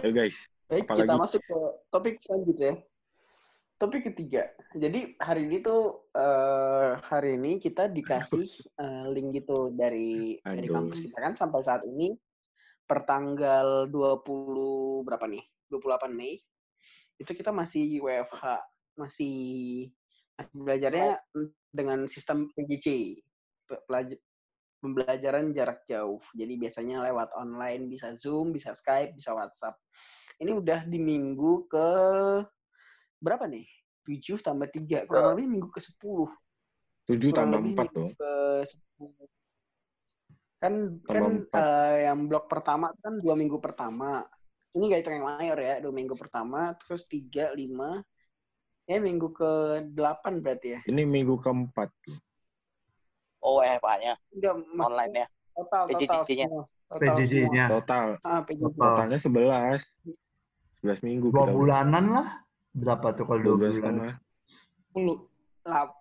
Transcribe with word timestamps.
Ayo 0.00 0.16
guys. 0.16 0.48
Baik, 0.72 0.88
Apalagi? 0.88 1.00
kita 1.04 1.14
masuk 1.20 1.40
ke 1.44 1.58
topik 1.92 2.14
selanjutnya. 2.24 2.72
Topik 3.76 4.02
ketiga. 4.08 4.48
Jadi 4.72 5.12
hari 5.20 5.44
ini 5.44 5.60
tuh 5.60 6.08
eh, 6.16 6.96
hari 7.04 7.36
ini 7.36 7.60
kita 7.60 7.84
dikasih 7.92 8.48
eh, 8.80 9.04
link 9.12 9.36
gitu 9.36 9.68
dari 9.76 10.40
dari 10.40 10.68
Aduh. 10.72 10.80
kampus 10.80 11.04
kita 11.04 11.18
kan 11.20 11.36
sampai 11.36 11.60
saat 11.60 11.84
ini 11.84 12.16
pertanggal 12.88 13.92
20 13.92 15.04
berapa 15.04 15.24
nih? 15.28 15.44
28 15.68 16.16
Mei. 16.16 16.40
Itu 17.20 17.36
kita 17.36 17.52
masih 17.52 18.00
WFH, 18.00 18.44
masih 18.96 19.36
masih 20.32 20.52
belajarnya 20.56 21.20
dengan 21.68 22.08
sistem 22.08 22.48
PJJ. 22.56 23.20
Pembelajaran 24.80 25.52
jarak 25.52 25.84
jauh. 25.84 26.20
Jadi 26.32 26.56
biasanya 26.56 27.04
lewat 27.04 27.36
online, 27.36 27.84
bisa 27.86 28.16
Zoom, 28.16 28.50
bisa 28.56 28.72
Skype, 28.72 29.12
bisa 29.12 29.36
WhatsApp. 29.36 29.76
Ini 30.40 30.56
udah 30.56 30.88
di 30.88 30.96
minggu 30.96 31.68
ke 31.68 31.86
berapa 33.20 33.44
nih? 33.44 33.68
7 34.08 34.40
tambah 34.40 34.72
3. 34.72 35.04
Kurang 35.04 35.36
lebih 35.36 35.46
minggu 35.52 35.68
ke 35.68 35.80
10. 35.84 36.32
Tujuh 37.04 37.30
Kurang 37.30 37.52
tambah 37.52 37.58
lebih 37.60 37.72
empat 37.76 37.86
minggu 37.92 38.00
dong. 38.00 38.10
ke 38.16 38.32
10. 38.64 39.28
Kan 40.60 40.74
Tambah 41.04 41.12
kan 41.12 41.24
empat. 41.40 41.60
eh, 41.60 41.96
yang 42.08 42.18
blok 42.28 42.44
pertama 42.48 42.86
kan 43.00 43.16
dua 43.20 43.32
minggu 43.36 43.56
pertama. 43.60 44.24
Ini 44.76 44.86
gak 44.86 45.00
hitung 45.02 45.16
yang 45.18 45.26
mayor 45.26 45.58
ya, 45.58 45.74
dua 45.82 45.90
minggu 45.90 46.14
pertama, 46.14 46.70
terus 46.78 47.02
tiga, 47.10 47.50
lima, 47.58 47.98
ya 48.86 49.02
minggu 49.02 49.34
ke 49.34 49.50
delapan 49.90 50.38
berarti 50.38 50.68
ya. 50.78 50.80
Ini 50.86 51.02
minggu 51.02 51.42
keempat. 51.42 51.90
Oh, 53.40 53.64
WFH-nya 53.64 54.14
Enggak, 54.36 54.52
maksudnya 54.56 54.84
online 54.84 55.12
ya. 55.16 55.26
total, 55.56 55.82
total 55.88 56.20
PJJ-nya. 56.24 56.48
PJJ-nya. 56.90 57.64
Total. 57.72 58.06
Ah, 58.20 58.40
PJJ. 58.44 58.76
Totalnya 58.76 59.18
sebelas. 59.18 59.80
Sebelas 60.80 61.00
minggu. 61.00 61.32
Dua 61.32 61.48
bulanan 61.48 62.04
lah. 62.12 62.28
Berapa 62.70 63.16
tuh 63.16 63.24
kalau 63.26 63.40
Dua 63.42 63.56
bulan? 63.56 64.16
Lap- 65.64 65.98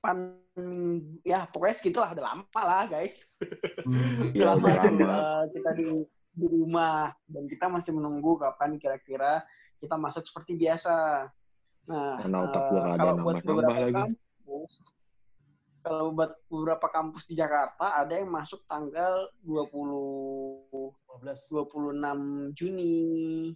Delapan 0.00 0.16
minggu, 0.56 1.20
ya 1.28 1.44
pokoknya 1.50 1.76
segitulah, 1.76 2.08
udah 2.16 2.24
lama 2.24 2.60
lah 2.64 2.88
guys. 2.88 3.36
Hmm. 3.84 4.32
Ya, 4.32 4.48
Udah 4.54 4.56
lama 4.56 4.68
lama. 4.80 5.44
kita 5.52 5.70
di, 5.76 5.86
di 6.32 6.46
rumah 6.48 7.12
dan 7.28 7.44
kita 7.50 7.66
masih 7.68 7.92
menunggu 7.92 8.40
kapan 8.40 8.80
kira-kira 8.80 9.44
kita 9.76 10.00
masuk 10.00 10.24
seperti 10.24 10.56
biasa. 10.56 11.28
Nah, 11.90 12.16
nggak 12.22 12.48
ada 12.96 12.96
kalau 12.96 13.14
buat 13.20 13.34
beberapa 13.44 13.76
lagi. 13.76 13.92
kampus, 13.92 14.72
kalau 15.80 16.12
buat 16.12 16.36
beberapa 16.52 16.86
kampus 16.92 17.24
di 17.24 17.34
Jakarta 17.36 17.96
ada 17.96 18.12
yang 18.12 18.28
masuk 18.28 18.64
tanggal 18.68 19.28
20 19.44 21.00
26 21.20 22.56
Juni. 22.56 23.52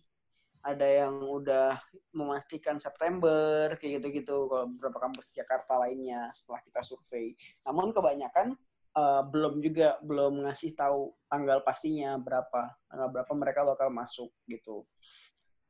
Ada 0.65 1.05
yang 1.05 1.21
udah 1.21 1.77
memastikan 2.17 2.81
September 2.81 3.69
kayak 3.77 4.01
gitu-gitu 4.01 4.49
kalau 4.49 4.65
beberapa 4.73 4.97
kampus 4.97 5.29
di 5.29 5.45
Jakarta 5.45 5.77
lainnya 5.77 6.33
setelah 6.33 6.65
kita 6.65 6.81
survei. 6.81 7.37
Namun 7.69 7.93
kebanyakan 7.93 8.57
eh, 8.97 9.23
belum 9.29 9.61
juga 9.61 10.01
belum 10.01 10.49
ngasih 10.49 10.73
tahu 10.73 11.13
tanggal 11.29 11.61
pastinya 11.61 12.17
berapa 12.17 12.73
tanggal 12.89 13.09
berapa 13.13 13.33
mereka 13.37 13.61
bakal 13.69 13.93
masuk 13.93 14.33
gitu. 14.49 14.89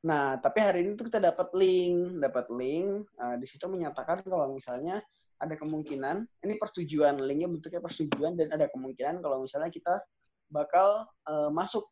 Nah, 0.06 0.38
tapi 0.38 0.62
hari 0.62 0.84
ini 0.84 0.94
tuh 0.94 1.08
kita 1.08 1.18
dapat 1.18 1.50
link, 1.58 2.22
dapat 2.22 2.46
link 2.54 3.10
eh, 3.18 3.36
di 3.42 3.46
situ 3.50 3.66
menyatakan 3.66 4.22
kalau 4.22 4.54
misalnya 4.54 5.02
ada 5.44 5.54
kemungkinan 5.60 6.24
ini 6.42 6.54
persetujuan 6.56 7.20
linknya 7.20 7.48
bentuknya 7.52 7.80
persetujuan 7.84 8.40
dan 8.40 8.48
ada 8.56 8.66
kemungkinan 8.72 9.20
kalau 9.20 9.44
misalnya 9.44 9.68
kita 9.68 10.00
bakal 10.48 11.04
eh, 11.28 11.50
masuk 11.52 11.88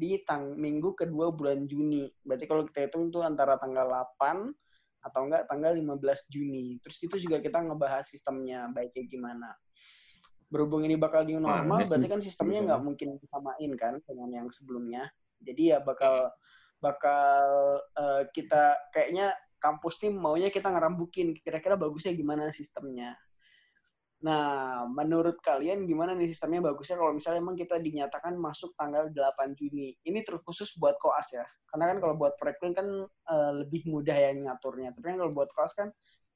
di 0.00 0.22
tang 0.24 0.56
minggu 0.56 0.96
kedua 0.96 1.28
bulan 1.28 1.68
Juni. 1.68 2.08
Berarti 2.24 2.48
kalau 2.48 2.64
kita 2.64 2.88
hitung 2.88 3.12
tuh 3.12 3.20
antara 3.20 3.60
tanggal 3.60 3.84
8 4.18 4.48
atau 5.00 5.20
enggak 5.28 5.44
tanggal 5.44 5.76
15 5.76 6.32
Juni. 6.32 6.80
Terus 6.80 6.98
itu 7.04 7.16
juga 7.28 7.40
kita 7.44 7.60
ngebahas 7.60 8.08
sistemnya 8.08 8.68
baiknya 8.72 9.04
gimana. 9.04 9.50
Berhubung 10.50 10.82
ini 10.82 10.98
bakal 10.98 11.28
new 11.28 11.38
normal, 11.38 11.78
Aneh 11.78 11.86
sih, 11.86 11.90
berarti 11.92 12.08
kan 12.10 12.20
sistemnya 12.24 12.58
bisa. 12.58 12.66
nggak 12.72 12.80
mungkin 12.82 13.08
disamain 13.20 13.72
kan 13.78 13.94
dengan 14.02 14.28
yang 14.32 14.48
sebelumnya. 14.50 15.04
Jadi 15.40 15.76
ya 15.76 15.78
bakal 15.84 16.32
bakal 16.80 17.44
eh, 17.96 18.22
kita 18.32 18.76
kayaknya 18.96 19.36
kampus 19.60 20.00
nih 20.02 20.10
maunya 20.10 20.48
kita 20.48 20.72
ngerambukin 20.72 21.36
kira-kira 21.44 21.76
bagusnya 21.76 22.16
gimana 22.16 22.48
sistemnya. 22.50 23.14
Nah, 24.20 24.84
menurut 24.84 25.40
kalian 25.40 25.88
gimana 25.88 26.12
nih 26.12 26.28
sistemnya 26.28 26.60
bagusnya 26.60 27.00
kalau 27.00 27.16
misalnya 27.16 27.40
emang 27.40 27.56
kita 27.56 27.80
dinyatakan 27.80 28.36
masuk 28.36 28.76
tanggal 28.76 29.08
8 29.08 29.56
Juni. 29.56 29.96
Ini 30.04 30.20
terkhusus 30.20 30.76
buat 30.76 31.00
koas 31.00 31.32
ya. 31.32 31.44
Karena 31.72 31.96
kan 31.96 31.98
kalau 32.04 32.14
buat 32.20 32.36
proyek 32.36 32.60
kan 32.76 32.88
eh, 33.08 33.52
lebih 33.64 33.88
mudah 33.88 34.12
ya 34.12 34.36
ngaturnya. 34.36 34.92
Tapi 34.92 35.04
kan 35.08 35.16
kalau 35.24 35.32
buat 35.32 35.48
koas 35.56 35.72
kan 35.72 35.88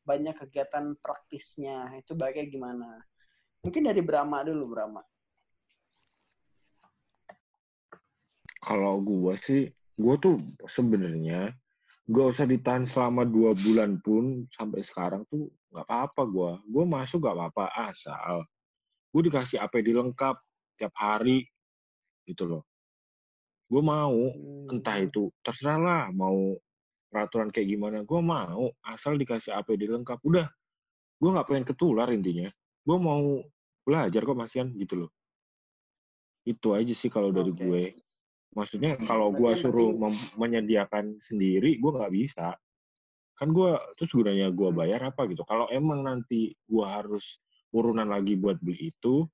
banyak 0.09 0.33
kegiatan 0.33 0.97
praktisnya. 0.97 1.93
Itu 2.01 2.17
baiknya 2.17 2.49
gimana? 2.49 2.89
Mungkin 3.61 3.85
dari 3.85 4.01
Brahma 4.01 4.45
dulu, 4.45 4.65
Brahma. 4.73 5.05
Kalau 8.65 8.97
gua 9.05 9.37
sih, 9.37 9.69
gua 10.01 10.17
tuh 10.17 10.41
sebenarnya 10.65 11.53
gak 12.05 12.27
usah 12.37 12.45
ditahan 12.45 12.85
selama 12.85 13.25
dua 13.25 13.57
bulan 13.57 13.97
pun 14.05 14.45
sampai 14.53 14.85
sekarang 14.85 15.25
tuh 15.29 15.49
nggak 15.73 15.87
apa-apa 15.89 16.23
gua. 16.29 16.53
Gua 16.69 16.85
masuk 16.85 17.25
gak 17.25 17.37
apa-apa 17.37 17.93
asal 17.93 18.45
gua 19.15 19.23
dikasih 19.25 19.63
APD 19.63 19.97
lengkap 19.97 20.37
tiap 20.77 20.95
hari 20.99 21.49
gitu 22.29 22.45
loh. 22.45 22.63
Gue 23.65 23.81
mau 23.81 24.13
entah 24.71 25.01
itu 25.01 25.33
terserah 25.41 25.81
lah 25.81 26.05
mau 26.13 26.55
peraturan 27.15 27.55
kayak 27.55 27.71
gimana 27.71 28.03
gue 28.03 28.21
mau 28.21 28.75
asal 28.83 29.15
dikasih 29.15 29.55
APD 29.55 29.87
lengkap 29.87 30.19
udah 30.27 30.51
gue 31.23 31.31
nggak 31.31 31.47
pengen 31.47 31.63
ketular 31.63 32.11
intinya 32.11 32.51
gue 32.83 32.99
mau 32.99 33.39
belajar 33.87 34.27
kok 34.27 34.35
masian 34.35 34.75
gitu 34.75 35.07
loh 35.07 35.11
itu 36.43 36.75
aja 36.75 36.91
sih 36.91 37.07
kalau 37.07 37.31
dari 37.31 37.55
Oke. 37.55 37.63
gue 37.63 37.83
maksudnya 38.55 38.95
kalau 39.03 39.35
Berarti 39.35 39.43
gue 39.43 39.53
suruh 39.67 39.91
menyediakan 40.39 41.19
sendiri 41.19 41.77
gue 41.77 41.91
nggak 41.91 42.15
bisa 42.15 42.55
kan 43.35 43.51
gue 43.51 43.75
terus 43.99 44.15
gunanya 44.15 44.47
gue 44.55 44.71
Hmm. 44.71 44.79
bayar 44.79 45.01
apa 45.11 45.27
gitu 45.27 45.43
kalau 45.43 45.67
emang 45.69 46.07
nanti 46.07 46.55
gue 46.55 46.87
harus 46.87 47.27
urunan 47.75 48.07
lagi 48.07 48.39
buat 48.39 48.63
beli 48.63 48.95
itu 48.95 49.27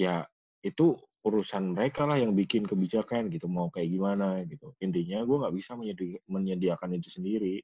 ya 0.00 0.24
itu 0.64 0.96
urusan 1.20 1.76
mereka 1.76 2.08
lah 2.08 2.16
yang 2.16 2.32
bikin 2.32 2.64
kebijakan 2.64 3.28
gitu 3.28 3.44
mau 3.44 3.68
kayak 3.68 3.92
gimana 3.92 4.40
gitu 4.48 4.72
intinya 4.80 5.20
gue 5.20 5.36
nggak 5.36 5.54
bisa 5.54 5.76
menyedi- 5.76 6.20
menyediakan 6.24 6.96
itu 6.96 7.12
sendiri 7.12 7.60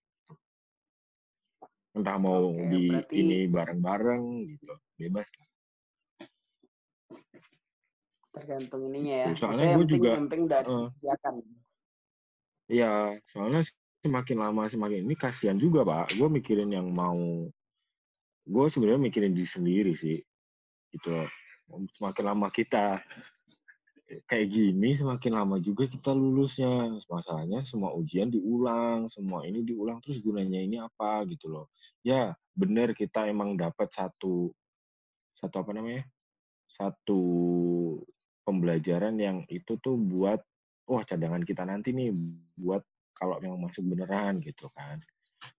entah 1.96 2.20
mau 2.20 2.52
Oke, 2.52 2.68
di 2.68 2.82
berarti- 2.92 3.16
ini 3.16 3.38
bareng-bareng 3.48 4.22
gitu 4.52 4.68
bebas 5.00 5.24
lah. 5.40 5.45
Tergantung 8.36 8.92
ininya 8.92 9.14
ya. 9.24 9.26
Soalnya 9.32 9.64
yang 9.64 9.80
gua 9.80 9.82
penting, 9.88 9.96
juga, 9.96 10.08
yang 10.12 10.24
penting 10.28 10.42
udah 10.44 10.60
disediakan. 10.60 11.34
Iya, 12.66 12.92
soalnya 13.32 13.62
semakin 14.04 14.36
lama 14.38 14.62
semakin 14.68 15.00
ini 15.08 15.14
kasihan 15.16 15.56
juga 15.56 15.88
pak. 15.88 16.12
Gue 16.20 16.28
mikirin 16.28 16.68
yang 16.68 16.92
mau, 16.92 17.48
gue 18.44 18.64
sebenarnya 18.68 19.00
mikirin 19.00 19.32
diri 19.32 19.48
sendiri 19.48 19.92
sih, 19.96 20.20
gitu. 20.92 21.10
Semakin 21.96 22.24
lama 22.28 22.52
kita 22.52 23.00
kayak 24.28 24.46
gini, 24.52 24.94
semakin 24.94 25.32
lama 25.34 25.56
juga 25.58 25.88
kita 25.88 26.12
lulusnya. 26.12 26.92
Masalahnya 27.08 27.64
semua 27.64 27.96
ujian 27.96 28.28
diulang, 28.28 29.08
semua 29.08 29.48
ini 29.48 29.64
diulang, 29.64 29.98
terus 30.04 30.20
gunanya 30.20 30.60
ini 30.60 30.76
apa 30.76 31.24
gitu 31.26 31.48
loh. 31.48 31.66
Ya 32.04 32.36
bener 32.52 32.92
kita 32.92 33.26
emang 33.26 33.56
dapat 33.56 33.90
satu, 33.90 34.52
satu 35.34 35.56
apa 35.58 35.70
namanya, 35.74 36.06
satu 36.70 37.22
pembelajaran 38.46 39.18
yang 39.18 39.38
itu 39.50 39.76
tuh 39.82 39.98
buat, 39.98 40.40
wah 40.86 41.02
cadangan 41.02 41.42
kita 41.42 41.66
nanti 41.66 41.90
nih 41.92 42.14
buat 42.56 42.82
kalau 43.18 43.40
yang 43.42 43.58
masuk 43.58 43.84
beneran 43.90 44.38
gitu 44.44 44.70
kan. 44.76 45.02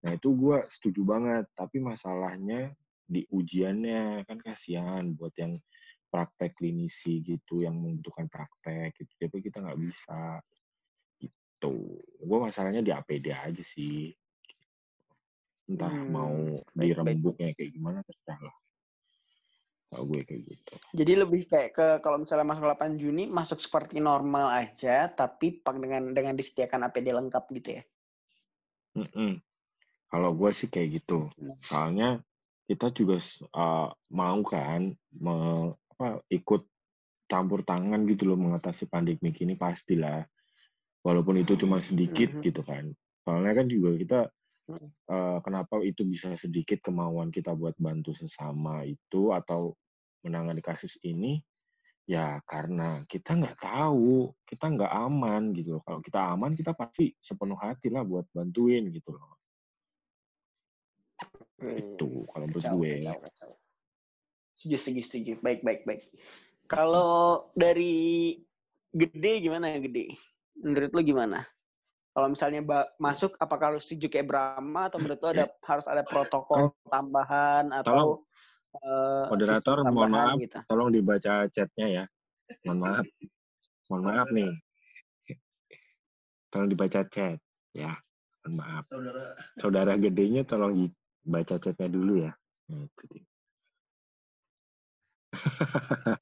Nah 0.06 0.12
itu 0.18 0.30
gue 0.34 0.58
setuju 0.70 1.02
banget, 1.06 1.46
tapi 1.54 1.78
masalahnya 1.84 2.74
di 3.08 3.24
ujiannya 3.30 4.28
kan 4.28 4.38
kasihan 4.42 5.04
buat 5.16 5.34
yang 5.40 5.60
praktek 6.12 6.56
klinisi 6.60 7.20
gitu, 7.24 7.64
yang 7.66 7.76
membutuhkan 7.78 8.28
praktek 8.32 8.96
gitu, 8.98 9.14
tapi 9.28 9.38
kita 9.44 9.58
nggak 9.64 9.80
bisa 9.82 10.42
gitu. 11.22 11.76
Gue 12.24 12.38
masalahnya 12.42 12.82
di 12.86 12.92
APD 12.94 13.28
aja 13.34 13.64
sih. 13.76 14.14
Entah 15.68 15.94
Hmm, 15.94 16.12
mau 16.16 16.36
dirembuknya 16.76 17.52
kayak 17.58 17.72
gimana 17.76 18.00
terserah 18.08 18.40
lah. 18.48 18.58
Kalau 19.88 20.04
gue 20.04 20.22
kayak 20.28 20.42
gitu. 20.52 20.74
Jadi 20.94 21.14
lebih 21.16 21.42
kayak 21.48 21.70
ke 21.72 21.88
kalau 22.04 22.20
misalnya 22.20 22.44
masuk 22.44 22.64
8 22.68 23.00
Juni 23.00 23.24
masuk 23.32 23.60
seperti 23.64 24.04
normal 24.04 24.52
aja, 24.52 25.08
tapi 25.08 25.64
pak 25.64 25.80
dengan 25.80 26.12
dengan 26.12 26.36
disediakan 26.36 26.92
APD 26.92 27.16
lengkap 27.16 27.44
gitu 27.56 27.70
ya. 27.80 27.84
Mm-mm. 29.00 29.40
Kalau 30.12 30.32
gue 30.36 30.52
sih 30.52 30.68
kayak 30.68 31.04
gitu. 31.04 31.32
Hmm. 31.40 31.56
Soalnya 31.64 32.10
kita 32.68 32.92
juga 32.92 33.24
uh, 33.56 33.96
mau 34.12 34.40
kan 34.44 34.92
me- 35.16 35.76
apa, 35.96 36.20
ikut 36.28 36.68
campur 37.28 37.64
tangan 37.64 38.04
gitu 38.08 38.28
loh 38.28 38.40
mengatasi 38.40 38.88
pandemi 38.88 39.32
ini 39.36 39.56
pastilah. 39.56 40.28
walaupun 41.08 41.40
itu 41.40 41.56
cuma 41.56 41.80
sedikit 41.80 42.36
Mhm. 42.36 42.44
gitu 42.44 42.62
kan 42.68 42.92
soalnya 43.24 43.64
kan 43.64 43.66
juga 43.72 43.90
kita 43.96 44.20
Eh, 44.68 45.40
kenapa 45.48 45.80
itu 45.80 46.04
bisa 46.04 46.36
sedikit 46.36 46.84
kemauan 46.84 47.32
kita 47.32 47.56
buat 47.56 47.80
bantu 47.80 48.12
sesama 48.12 48.84
itu 48.84 49.32
atau 49.32 49.72
menangani 50.28 50.60
kasus 50.60 51.00
ini 51.08 51.40
ya 52.04 52.40
karena 52.44 53.04
kita 53.08 53.36
nggak 53.36 53.64
tahu 53.64 54.32
kita 54.44 54.68
nggak 54.68 54.92
aman 54.92 55.56
gitu 55.56 55.80
loh 55.80 55.84
kalau 55.84 56.00
kita 56.04 56.20
aman 56.20 56.56
kita 56.56 56.72
pasti 56.76 57.12
sepenuh 57.20 57.60
hati 57.60 57.92
lah 57.92 58.04
buat 58.04 58.28
bantuin 58.32 58.92
gitu 58.92 59.16
loh 59.16 59.40
itu 61.64 62.28
kalau 62.32 62.46
menurut 62.48 62.64
gue 62.64 62.92
kacau, 63.02 63.20
kacau. 63.24 63.52
Setuju, 64.58 64.76
setuju, 64.78 65.02
setuju. 65.06 65.32
Baik, 65.42 65.62
baik, 65.66 65.82
baik. 65.90 66.06
Kalau 66.70 67.50
dari 67.58 68.38
gede 68.94 69.42
gimana 69.42 69.74
ya 69.74 69.82
gede? 69.82 70.14
Menurut 70.58 70.94
lu 70.94 71.02
gimana? 71.02 71.46
Kalau 72.18 72.34
misalnya 72.34 72.66
masuk, 72.98 73.38
apakah 73.38 73.78
lu 73.78 73.78
setuju 73.78 74.10
kayak 74.10 74.26
Brahma 74.26 74.90
atau 74.90 74.98
menurut 74.98 75.22
ada 75.22 75.46
harus 75.70 75.86
ada 75.86 76.02
protokol 76.02 76.74
tambahan 76.90 77.70
atau 77.70 78.26
eh, 78.74 79.30
moderator 79.30 79.86
sistem 79.86 79.94
mohon 79.94 80.10
tambahan 80.10 80.34
maaf. 80.34 80.42
gitu? 80.42 80.58
tolong 80.66 80.90
dibaca 80.90 81.46
chatnya 81.54 81.88
ya. 81.94 82.04
Mohon 82.66 82.80
maaf. 82.82 83.06
Mohon 83.86 84.02
maaf 84.10 84.28
nih. 84.34 84.50
Tolong 86.50 86.70
dibaca 86.74 87.06
chat 87.06 87.38
ya. 87.78 87.94
Mohon 88.50 88.54
maaf. 88.66 88.84
Saudara. 89.62 89.94
Gedenya 90.02 90.42
tolong 90.42 90.90
baca 91.22 91.62
chatnya 91.62 91.86
dulu 91.86 92.26
ya. 92.26 92.34
Nah, 92.74 92.82
itu 92.82 93.04
dia. 93.14 93.26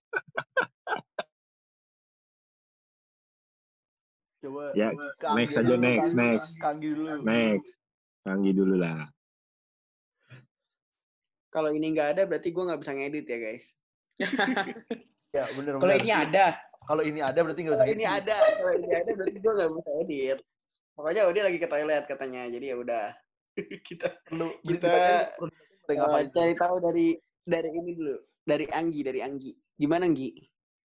Coba 4.45 4.63
Ya, 4.73 4.93
next 5.33 5.57
aja, 5.57 5.65
dulu, 5.65 5.81
next, 5.81 6.11
Kanggi- 6.13 6.21
next. 6.21 6.51
Kanggi 6.61 6.89
dulu. 6.93 7.09
next 7.25 7.71
Kanggi 8.21 8.51
dulu 8.53 8.75
lah 8.77 9.09
Kalau 11.49 11.71
ini 11.71 11.87
nggak 11.89 12.09
ada, 12.13 12.21
berarti 12.27 12.51
gue 12.51 12.63
nggak 12.63 12.79
bisa 12.79 12.91
ngedit 12.91 13.25
ya 13.25 13.37
guys. 13.39 13.65
Ya, 15.35 15.43
bener 15.51 15.75
Kalau 15.83 15.95
ini 15.99 16.11
ada, 16.11 16.55
Kalau 16.85 17.03
ini 17.03 17.19
ada 17.19 17.39
berarti 17.43 17.61
nggak 17.63 17.91
ini 17.91 18.07
ngedit. 18.07 18.17
ada, 18.23 18.35
kalau 18.55 18.71
ini 18.71 18.87
ada, 18.93 19.11
berarti 19.11 19.37
gue 19.37 19.51
nggak 19.51 19.71
bisa 19.73 19.89
edit. 19.99 20.39
Pokoknya 20.95 21.21
dia 21.27 21.43
lagi 21.43 21.59
ke 21.59 21.67
toilet 21.67 22.03
katanya, 22.07 22.41
jadi 22.47 22.65
ya 22.71 22.75
udah. 22.79 23.05
kita 23.87 24.07
Perlu 24.23 24.47
Kita, 24.63 24.87
eh, 25.91 25.95
ngapain? 25.95 26.27
cari 26.31 26.53
tahu 26.55 26.75
dari 26.79 27.07
dari 27.43 27.69
ini 27.71 27.91
dulu, 27.95 28.15
dari 28.43 28.65
Anggi, 28.71 29.01
dari 29.03 29.19
Anggi. 29.19 29.51
Gimana 29.75 30.07
Anggi? 30.07 30.29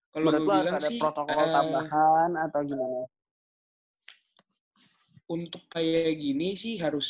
kalau 0.07 0.31
Menurut 0.31 0.48
gue 0.48 0.50
lo 0.50 0.57
harus 0.57 0.74
ada 0.74 0.89
sih 0.89 0.98
protokol 0.98 1.44
eh, 1.44 1.51
tambahan 1.53 2.31
atau 2.39 2.60
gimana? 2.63 3.00
Untuk 5.27 5.68
kayak 5.68 6.15
gini 6.15 6.56
sih 6.56 6.79
harus 6.79 7.07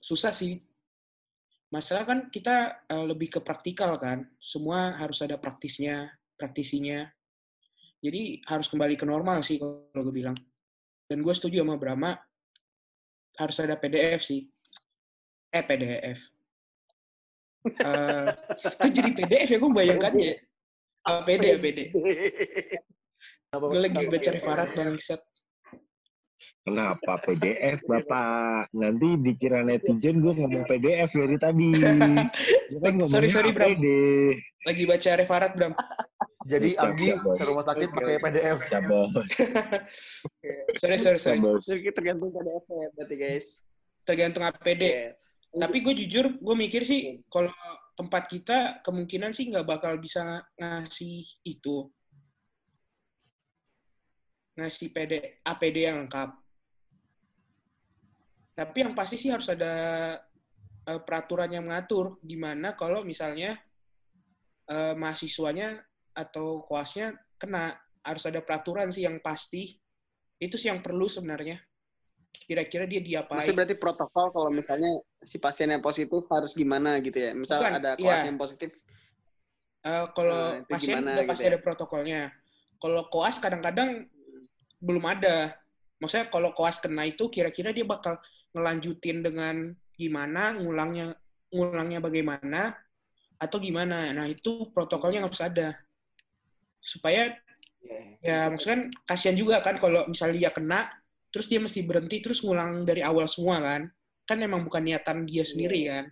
susah 0.00 0.32
sih. 0.32 0.60
Masalah 1.68 2.04
kan 2.08 2.18
kita 2.32 2.84
eh, 2.88 3.04
lebih 3.04 3.28
ke 3.28 3.40
praktikal 3.44 3.96
kan. 4.00 4.24
Semua 4.40 4.96
harus 4.96 5.20
ada 5.20 5.36
praktisnya, 5.36 6.08
praktisinya. 6.36 7.08
Jadi 7.98 8.40
harus 8.46 8.70
kembali 8.70 8.94
ke 8.94 9.04
normal 9.04 9.42
sih 9.42 9.58
kalau 9.58 10.04
gue 10.08 10.14
bilang. 10.14 10.36
Dan 11.08 11.24
gue 11.24 11.34
setuju 11.34 11.64
sama 11.64 11.76
Brahma 11.80 12.16
harus 13.36 13.56
ada 13.60 13.76
PDF 13.76 14.20
sih. 14.22 14.48
Eh 15.48 15.64
PDF. 15.64 16.18
Eh, 17.68 18.28
kan 18.78 18.90
jadi 18.92 19.10
PDF 19.12 19.48
ya 19.50 19.58
gue 19.58 19.72
bayangkannya. 19.72 20.32
APD, 21.08 21.44
APD. 21.56 21.80
Kenapa- 23.48 23.66
Gue 23.72 23.80
lagi 23.80 24.04
baca 24.06 24.30
referat 24.30 24.68
bangsat. 24.76 25.20
Kenapa 26.68 27.16
PDF, 27.24 27.80
Bapak? 27.88 28.68
Nanti 28.76 29.08
dikira 29.24 29.64
netizen 29.64 30.20
gue 30.20 30.36
ngomong 30.36 30.68
PDF 30.68 31.16
dari 31.16 31.36
tadi. 31.40 31.72
Gue 32.68 32.80
kan 32.84 33.00
Sorry, 33.08 33.32
sorry, 33.32 33.56
Bram. 33.56 33.72
APD. 33.72 33.86
Lagi 34.68 34.84
baca 34.84 35.10
referat, 35.16 35.52
Bram. 35.56 35.72
Jadi 36.44 36.76
Anggi 36.76 37.16
Bos. 37.16 37.40
ke 37.40 37.44
rumah 37.48 37.64
sakit 37.64 37.88
pakai. 37.88 38.20
PDF. 38.20 38.58
Siap, 38.68 38.84
bos. 38.84 39.08
Sorry, 40.80 41.00
sorry, 41.00 41.16
sorry. 41.16 41.40
Jadi 41.40 41.88
tergantung 41.96 42.28
PDF 42.28 42.64
ya 42.68 42.88
berarti 42.92 43.16
guys. 43.16 43.46
Tergantung 44.04 44.44
APD. 44.44 45.16
Tapi 45.48 45.76
gue 45.80 45.94
jujur, 46.04 46.36
gue 46.36 46.54
mikir 46.56 46.84
sih 46.84 47.24
kalau 47.32 47.48
tempat 47.96 48.28
kita 48.28 48.84
kemungkinan 48.84 49.32
sih 49.32 49.48
nggak 49.48 49.64
bakal 49.64 49.96
bisa 49.96 50.44
ngasih 50.60 51.24
itu. 51.48 51.88
Ngasih 54.60 54.88
PD, 54.92 55.40
APD 55.40 55.88
yang 55.88 56.04
lengkap. 56.04 56.47
Tapi 58.58 58.82
yang 58.82 58.90
pasti 58.98 59.14
sih 59.14 59.30
harus 59.30 59.46
ada 59.46 59.74
eh, 60.90 61.00
peraturan 61.06 61.46
yang 61.46 61.70
mengatur 61.70 62.18
gimana 62.26 62.74
kalau 62.74 63.06
misalnya 63.06 63.54
eh, 64.66 64.94
mahasiswanya 64.98 65.78
atau 66.10 66.66
koasnya 66.66 67.14
kena. 67.38 67.78
Harus 68.02 68.24
ada 68.26 68.42
peraturan 68.42 68.90
sih 68.90 69.06
yang 69.06 69.22
pasti. 69.22 69.78
Itu 70.42 70.58
sih 70.58 70.74
yang 70.74 70.82
perlu 70.82 71.06
sebenarnya. 71.06 71.62
Kira-kira 72.34 72.88
dia 72.90 72.98
diapain. 72.98 73.38
Maksudnya 73.38 73.58
berarti 73.62 73.76
protokol 73.78 74.26
kalau 74.34 74.50
misalnya 74.50 74.90
si 75.22 75.38
pasien 75.38 75.70
yang 75.70 75.84
positif 75.84 76.26
harus 76.26 76.50
gimana 76.56 76.98
gitu 76.98 77.14
ya? 77.14 77.30
Misal 77.36 77.62
Bukan, 77.62 77.78
ada 77.78 77.90
iya. 77.94 78.02
koas 78.02 78.20
yang 78.26 78.38
positif, 78.40 78.70
Eh, 79.78 80.06
kalau 80.10 80.58
Nah, 80.58 80.66
pasien 80.66 80.98
gimana 80.98 81.10
udah 81.14 81.22
gitu 81.22 81.30
pasti 81.30 81.44
ya? 81.46 81.50
ada 81.54 81.60
protokolnya. 81.62 82.20
Kalau 82.82 83.02
koas 83.10 83.36
kadang-kadang 83.38 84.10
belum 84.82 85.04
ada. 85.06 85.54
Maksudnya 85.98 86.26
kalau 86.30 86.50
koas 86.54 86.78
kena 86.78 87.06
itu 87.06 87.26
kira-kira 87.30 87.70
dia 87.70 87.86
bakal 87.86 88.18
ngelanjutin 88.52 89.18
dengan 89.24 89.72
gimana, 89.94 90.56
ngulangnya 90.56 91.16
ngulangnya 91.52 91.98
bagaimana 91.98 92.76
atau 93.38 93.58
gimana. 93.58 94.12
Nah, 94.12 94.26
itu 94.28 94.70
protokolnya 94.74 95.24
harus 95.24 95.40
ada. 95.40 95.78
Supaya 96.78 97.34
ya 98.18 98.50
maksudnya 98.50 98.74
kan 98.74 98.82
kasihan 99.06 99.36
juga 99.38 99.62
kan 99.62 99.78
kalau 99.78 100.04
misalnya 100.10 100.48
dia 100.48 100.50
kena 100.50 100.90
terus 101.30 101.46
dia 101.46 101.62
mesti 101.62 101.86
berhenti 101.86 102.18
terus 102.18 102.42
ngulang 102.42 102.82
dari 102.84 103.00
awal 103.00 103.26
semua 103.30 103.60
kan. 103.62 103.88
Kan 104.28 104.44
emang 104.44 104.66
bukan 104.66 104.84
niatan 104.84 105.24
dia 105.24 105.44
sendiri 105.46 105.88
kan. 105.88 106.04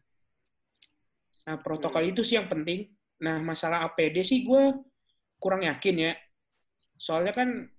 Nah, 1.46 1.56
protokol 1.62 2.10
itu 2.10 2.26
sih 2.26 2.34
yang 2.34 2.50
penting. 2.50 2.90
Nah, 3.22 3.38
masalah 3.40 3.86
APD 3.86 4.26
sih 4.26 4.42
gue 4.42 4.82
kurang 5.38 5.62
yakin 5.62 6.10
ya. 6.10 6.12
Soalnya 6.98 7.32
kan, 7.36 7.70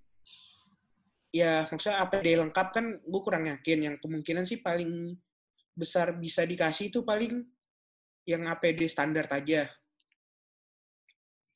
ya 1.28 1.68
maksudnya 1.68 2.00
APD 2.04 2.40
lengkap 2.40 2.68
kan 2.72 2.86
gue 3.00 3.20
kurang 3.22 3.44
yakin. 3.48 3.78
Yang 3.92 3.96
kemungkinan 4.04 4.44
sih 4.48 4.60
paling 4.60 5.16
besar 5.78 6.16
bisa 6.16 6.42
dikasih 6.42 6.90
itu 6.90 7.06
paling 7.06 7.44
yang 8.28 8.44
APD 8.50 8.84
standar 8.90 9.24
aja. 9.32 9.70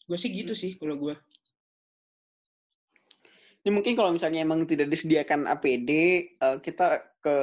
Gue 0.09 0.19
sih 0.19 0.33
gitu 0.33 0.53
sih 0.57 0.79
kalau 0.81 0.97
gue. 0.97 1.15
Ini 3.63 3.71
mungkin 3.71 3.95
kalau 3.95 4.11
misalnya 4.11 4.43
emang 4.43 4.67
tidak 4.67 4.91
disediakan 4.91 5.47
APD, 5.47 5.91
eh, 6.35 6.57
kita 6.59 6.99
ke 7.23 7.37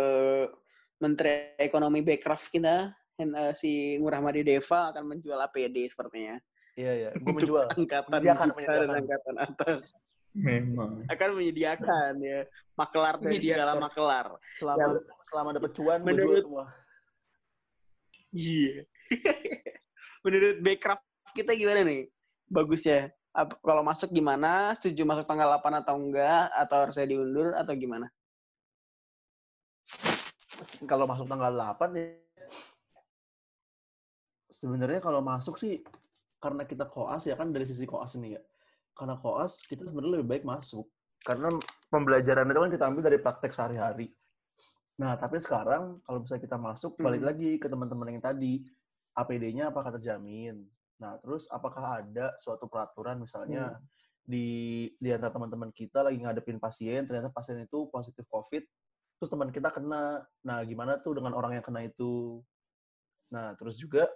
Menteri 1.00 1.56
Ekonomi 1.56 2.04
Bekraf 2.04 2.52
kita, 2.52 2.92
eh, 3.16 3.54
si 3.56 3.96
Ngurah 3.96 4.20
Madi 4.20 4.44
Deva 4.44 4.92
akan 4.92 5.16
menjual 5.16 5.40
APD 5.40 5.88
sepertinya. 5.88 6.36
Iya, 6.76 6.92
iya. 6.92 7.10
Gue 7.16 7.32
Untuk 7.32 7.56
menjual. 7.56 7.68
angkatan 7.72 8.20
dan 8.20 8.52
menyediakan. 8.52 8.88
angkatan 9.00 9.36
atas. 9.40 10.09
Memang. 10.38 11.04
Akan 11.10 11.34
menyediakan 11.34 12.20
ya. 12.22 12.46
Makelar 12.78 13.18
dan 13.18 13.30
Mediator. 13.34 13.56
segala 13.58 13.74
makelar. 13.76 14.26
Selama 14.56 14.86
selama 15.26 15.50
dapat 15.58 15.72
cuan, 15.74 16.00
Menurut- 16.06 16.46
semua. 16.46 16.66
Iya. 18.30 18.86
Menurut 20.26 20.58
Bekraf 20.62 21.00
kita 21.34 21.58
gimana 21.58 21.82
nih? 21.82 22.08
Bagusnya. 22.46 23.10
Ap- 23.34 23.58
kalau 23.62 23.82
masuk 23.82 24.10
gimana? 24.10 24.74
Setuju 24.78 25.06
masuk 25.06 25.26
tanggal 25.26 25.50
8 25.58 25.82
atau 25.82 25.96
enggak? 25.98 26.50
Atau 26.54 26.78
harusnya 26.86 27.06
diundur 27.06 27.54
atau 27.58 27.74
gimana? 27.74 28.10
Kalau 30.86 31.10
masuk 31.10 31.26
tanggal 31.26 31.50
8 31.54 31.98
ya 31.98 32.08
sebenarnya 34.50 35.00
kalau 35.00 35.22
masuk 35.24 35.56
sih 35.56 35.80
karena 36.42 36.68
kita 36.68 36.84
koas 36.90 37.24
ya 37.24 37.38
kan 37.40 37.54
dari 37.54 37.64
sisi 37.64 37.88
koas 37.88 38.18
ini 38.20 38.36
ya. 38.36 38.42
Karena 39.00 39.16
koas 39.16 39.64
kita 39.64 39.88
sebenarnya 39.88 40.20
lebih 40.20 40.28
baik 40.28 40.44
masuk. 40.44 40.84
Karena 41.24 41.56
pembelajaran 41.88 42.52
itu 42.52 42.60
kan 42.60 42.72
kita 42.76 42.86
ambil 42.92 43.04
dari 43.08 43.20
praktek 43.24 43.56
sehari-hari. 43.56 44.12
Nah, 45.00 45.16
tapi 45.16 45.40
sekarang 45.40 46.04
kalau 46.04 46.20
misalnya 46.20 46.44
kita 46.44 46.60
masuk, 46.60 47.00
balik 47.00 47.24
Hmm. 47.24 47.30
lagi 47.32 47.52
ke 47.56 47.72
teman-teman 47.72 48.12
yang 48.12 48.20
tadi, 48.20 48.68
APD-nya 49.16 49.72
apakah 49.72 49.96
terjamin? 49.96 50.68
Nah, 51.00 51.16
terus 51.24 51.48
apakah 51.48 52.04
ada 52.04 52.36
suatu 52.36 52.68
peraturan 52.68 53.24
misalnya 53.24 53.80
di 54.28 54.92
di 55.00 55.10
antara 55.16 55.32
teman-teman 55.32 55.72
kita 55.72 56.04
lagi 56.04 56.20
ngadepin 56.20 56.60
pasien, 56.60 57.08
ternyata 57.08 57.32
pasien 57.32 57.64
itu 57.64 57.88
positif 57.88 58.28
COVID, 58.28 58.64
terus 59.16 59.30
teman 59.32 59.50
kita 59.56 59.72
kena. 59.72 60.28
Nah, 60.44 60.60
gimana 60.68 61.00
tuh 61.00 61.16
dengan 61.16 61.32
orang 61.32 61.56
yang 61.56 61.64
kena 61.64 61.88
itu? 61.88 62.44
Nah, 63.32 63.56
terus 63.56 63.80
juga 63.80 64.12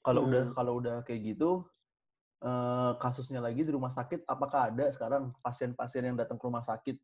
kalau 0.00 0.24
Hmm. 0.24 0.32
udah 0.32 0.44
kalau 0.56 0.72
udah 0.80 0.96
kayak 1.04 1.36
gitu 1.36 1.68
eh, 2.42 2.92
kasusnya 3.00 3.40
lagi 3.40 3.64
di 3.64 3.72
rumah 3.72 3.88
sakit, 3.88 4.28
apakah 4.28 4.72
ada 4.72 4.92
sekarang 4.92 5.32
pasien-pasien 5.40 6.04
yang 6.12 6.16
datang 6.16 6.36
ke 6.36 6.44
rumah 6.44 6.62
sakit 6.64 6.96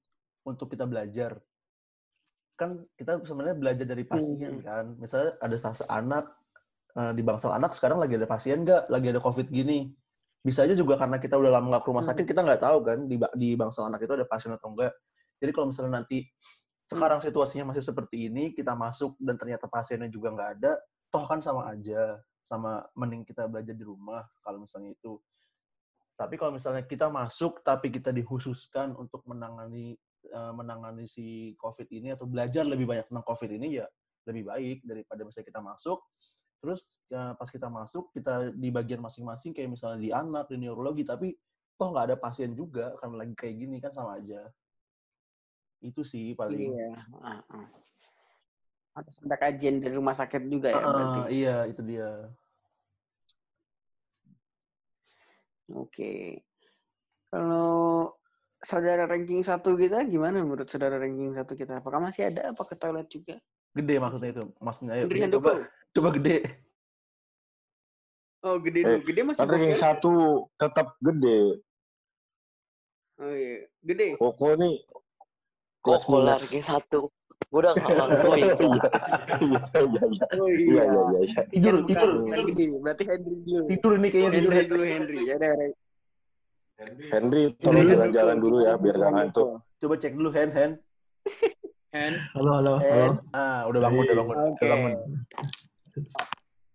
untuk 0.45 0.69
kita 0.73 0.85
belajar. 0.85 1.41
Kan 2.59 2.85
kita 2.95 3.23
sebenarnya 3.25 3.57
belajar 3.57 3.87
dari 3.89 4.05
pasien 4.05 4.61
Hmm. 4.61 4.65
kan. 4.65 4.85
Misalnya 5.01 5.41
ada 5.41 5.57
stase 5.57 5.85
anak, 5.89 6.29
eh, 6.95 7.13
di 7.17 7.23
bangsal 7.25 7.57
anak 7.57 7.73
sekarang 7.73 7.97
lagi 7.99 8.21
ada 8.21 8.29
pasien 8.29 8.63
nggak? 8.63 8.93
Lagi 8.93 9.07
ada 9.09 9.21
COVID 9.21 9.49
gini. 9.49 9.89
Bisa 10.43 10.67
aja 10.67 10.75
juga 10.75 10.99
karena 10.99 11.23
kita 11.23 11.39
udah 11.39 11.55
lama 11.55 11.67
nggak 11.71 11.83
ke 11.87 11.89
rumah 11.89 12.03
Hmm. 12.03 12.11
sakit, 12.13 12.25
kita 12.27 12.41
nggak 12.43 12.61
tahu 12.61 12.79
kan 12.83 12.99
di, 13.07 13.17
di 13.39 13.49
bangsal 13.55 13.87
anak 13.89 14.03
itu 14.03 14.13
ada 14.13 14.27
pasien 14.27 14.53
atau 14.53 14.75
enggak. 14.75 14.93
Jadi 15.39 15.51
kalau 15.55 15.67
misalnya 15.71 16.03
nanti 16.03 16.27
sekarang 16.87 17.25
situasinya 17.25 17.73
masih 17.73 17.83
seperti 17.83 18.29
ini, 18.29 18.53
kita 18.53 18.77
masuk 18.77 19.17
dan 19.17 19.39
ternyata 19.41 19.65
pasiennya 19.71 20.13
juga 20.13 20.29
nggak 20.35 20.51
ada, 20.61 20.77
toh 21.09 21.25
kan 21.25 21.41
sama 21.41 21.73
aja. 21.73 22.21
Sama 22.43 22.83
mending 22.99 23.23
kita 23.23 23.47
belajar 23.47 23.73
di 23.73 23.87
rumah 23.87 24.27
kalau 24.43 24.63
misalnya 24.63 24.93
itu. 24.93 25.19
Tapi 26.19 26.37
kalau 26.37 26.53
misalnya 26.55 26.85
kita 26.85 27.09
masuk 27.09 27.63
tapi 27.65 27.89
kita 27.89 28.13
dikhususkan 28.13 28.95
untuk 28.95 29.25
menangani 29.27 29.97
eh, 30.29 30.53
menangani 30.55 31.09
si 31.09 31.57
COVID 31.59 31.89
ini 31.91 32.15
atau 32.15 32.29
belajar 32.29 32.63
lebih 32.69 32.87
banyak 32.87 33.07
tentang 33.11 33.27
COVID 33.27 33.51
ini 33.59 33.83
ya 33.83 33.87
lebih 34.23 34.47
baik 34.47 34.79
daripada 34.87 35.27
misalnya 35.27 35.49
kita 35.51 35.63
masuk 35.63 35.99
terus 36.63 36.95
ya, 37.11 37.35
pas 37.35 37.51
kita 37.51 37.67
masuk 37.67 38.15
kita 38.15 38.55
di 38.55 38.71
bagian 38.71 39.03
masing-masing 39.03 39.51
kayak 39.51 39.75
misalnya 39.75 39.99
di 39.99 40.15
anak 40.15 40.47
di 40.47 40.63
neurologi 40.63 41.03
tapi 41.03 41.35
toh 41.75 41.91
nggak 41.91 42.15
ada 42.15 42.17
pasien 42.23 42.55
juga 42.55 42.95
karena 43.03 43.27
lagi 43.27 43.35
kayak 43.35 43.55
gini 43.59 43.77
kan 43.83 43.91
sama 43.91 44.23
aja 44.23 44.47
itu 45.83 46.07
sih 46.07 46.39
paling 46.39 46.71
Iya. 46.71 46.95
Harus 48.93 49.17
ada 49.25 49.37
kajian 49.41 49.81
dari 49.81 49.95
rumah 49.97 50.13
sakit 50.13 50.43
juga 50.53 50.69
ya 50.69 50.85
Ah, 50.85 50.93
berarti. 50.93 51.21
iya 51.33 51.57
itu 51.65 51.81
dia 51.81 52.09
Oke. 55.73 56.45
Kalau 57.33 58.13
saudara 58.61 59.09
ranking 59.09 59.41
satu 59.41 59.73
kita 59.73 60.05
gimana 60.05 60.45
menurut 60.45 60.69
saudara 60.69 61.01
ranking 61.01 61.33
satu 61.33 61.57
kita? 61.57 61.81
Apakah 61.81 61.97
masih 62.13 62.29
ada? 62.29 62.53
Apa 62.53 62.69
ke 62.69 62.77
toilet 62.77 63.09
juga? 63.09 63.41
gede 63.73 63.97
maksudnya 63.97 64.31
itu 64.37 64.45
maksudnya 64.61 64.93
ayo 65.01 65.09
gede, 65.09 65.33
coba 65.33 65.53
coba 65.97 66.09
gede 66.13 66.37
Oh 68.45 68.61
gede 68.61 68.81
Eh, 68.85 69.01
dulu. 69.01 69.07
Gede 69.09 69.21
masih 69.25 69.49
ranking 69.49 69.81
satu 69.81 70.13
tetap 70.61 70.93
gede. 71.01 71.63
Oh 73.17 73.33
iya. 73.33 73.65
Gede. 73.81 74.21
Koko 74.21 74.53
nih 74.61 74.77
kelas 75.81 76.05
Koko 76.05 76.21
lagi 76.21 76.61
satu. 76.61 77.09
Gue 77.53 77.61
udah 77.61 77.77
kalah 77.77 78.07
gue 78.09 78.37
Iya, 78.41 78.49
itu. 78.49 78.65
iya, 78.65 78.81
iya, 79.45 80.03
iya. 80.09 80.25
Oh 80.41 80.49
Iya, 80.49 80.83
iya. 80.89 81.21
iya, 81.21 81.41
tidur 81.53 81.75
Kan 81.85 81.85
tidur. 81.85 82.11
Berarti 82.81 83.05
Hendri 83.05 83.37
dulu. 83.45 83.65
tidur 83.69 83.93
ini 84.01 84.09
kayaknya 84.09 84.31
tidur 84.41 84.53
dulu 84.73 84.85
Hendri. 84.89 85.19
Ya. 85.29 85.37
Henry, 87.13 87.43
tolong 87.61 87.85
Henry 87.85 87.93
jalan-jalan 87.95 88.37
dulu 88.41 88.57
ya, 88.65 88.73
biar 88.81 88.97
gak 88.97 89.13
ngantuk. 89.13 89.47
coba 89.79 89.95
cek 90.01 90.13
dulu 90.17 90.29
hand 90.33 90.53
hand 90.57 90.75
Hand. 91.93 92.17
Halo, 92.33 92.51
halo, 92.57 92.73
halo. 92.81 93.05
Eh, 93.21 93.37
ah 93.37 93.69
udah 93.69 93.81
bangun 93.85 94.03
udah 94.09 94.17
bangun 94.17 94.37
udah 94.57 94.69
bangun 94.73 94.93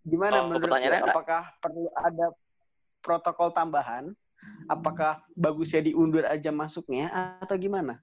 Gimana 0.06 0.36
Oh, 0.40 0.44
menurut 0.46 0.70
apakah 1.02 1.42
perlu 1.58 1.90
ada 1.90 2.26
protokol 3.02 3.50
tambahan? 3.50 4.14
Apakah 4.70 5.26
bagusnya 5.34 5.82
diundur 5.82 6.22
aja 6.22 6.54
masuknya 6.54 7.10
atau 7.42 7.58
gimana? 7.58 7.98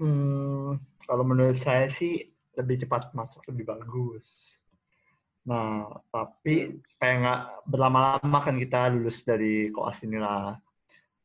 Hmm, 0.00 0.80
kalau 1.10 1.26
menurut 1.26 1.58
saya 1.58 1.90
sih 1.90 2.22
lebih 2.54 2.86
cepat 2.86 3.10
masuk 3.18 3.42
lebih 3.50 3.66
bagus. 3.66 4.54
Nah, 5.42 5.90
tapi 6.14 6.78
supaya 6.86 7.12
nggak 7.18 7.40
berlama-lama 7.66 8.38
kan 8.46 8.54
kita 8.54 8.94
lulus 8.94 9.26
dari 9.26 9.74
koas 9.74 9.98
inilah. 10.06 10.54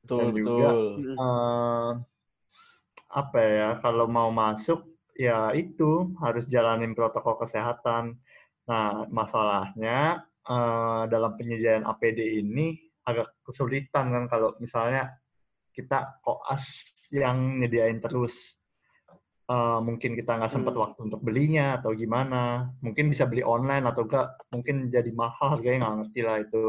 betul 0.01 0.17
Dan 0.17 0.27
juga, 0.33 0.69
betul 0.73 1.13
Eh, 1.21 1.91
apa 3.13 3.39
ya, 3.45 3.69
kalau 3.85 4.09
mau 4.09 4.33
masuk 4.33 4.89
ya 5.13 5.53
itu 5.53 6.09
harus 6.17 6.49
jalanin 6.49 6.97
protokol 6.97 7.37
kesehatan. 7.45 8.17
Nah, 8.65 9.05
masalahnya 9.13 10.25
eh, 10.49 11.03
dalam 11.13 11.37
penyediaan 11.37 11.85
APD 11.85 12.41
ini 12.41 12.73
agak 13.05 13.37
kesulitan 13.45 14.09
kan 14.09 14.25
kalau 14.25 14.57
misalnya 14.57 15.13
kita 15.77 16.17
koas 16.25 16.89
yang 17.13 17.61
nyediain 17.61 18.01
terus. 18.01 18.57
Eh, 19.45 19.79
mungkin 19.85 20.17
kita 20.17 20.41
nggak 20.41 20.49
sempat 20.57 20.73
Hmm. 20.73 20.81
waktu 20.89 20.99
untuk 21.05 21.21
belinya 21.21 21.77
atau 21.77 21.93
gimana. 21.93 22.73
Mungkin 22.81 23.13
bisa 23.13 23.29
beli 23.29 23.45
online 23.45 23.85
atau 23.85 24.09
enggak, 24.09 24.33
mungkin 24.49 24.89
jadi 24.89 25.11
mahal 25.13 25.53
harganya 25.53 25.85
nggak 25.85 25.95
ngerti 26.01 26.19
lah 26.25 26.37
itu. 26.41 26.65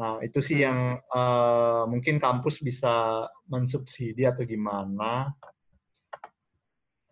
Nah, 0.00 0.24
itu 0.24 0.40
sih 0.40 0.56
Hmm. 0.56 0.64
yang 0.64 0.78
eh, 1.04 1.82
mungkin 1.84 2.16
kampus 2.16 2.64
bisa 2.64 3.28
mensubsidi 3.44 4.24
atau 4.24 4.40
gimana. 4.48 5.36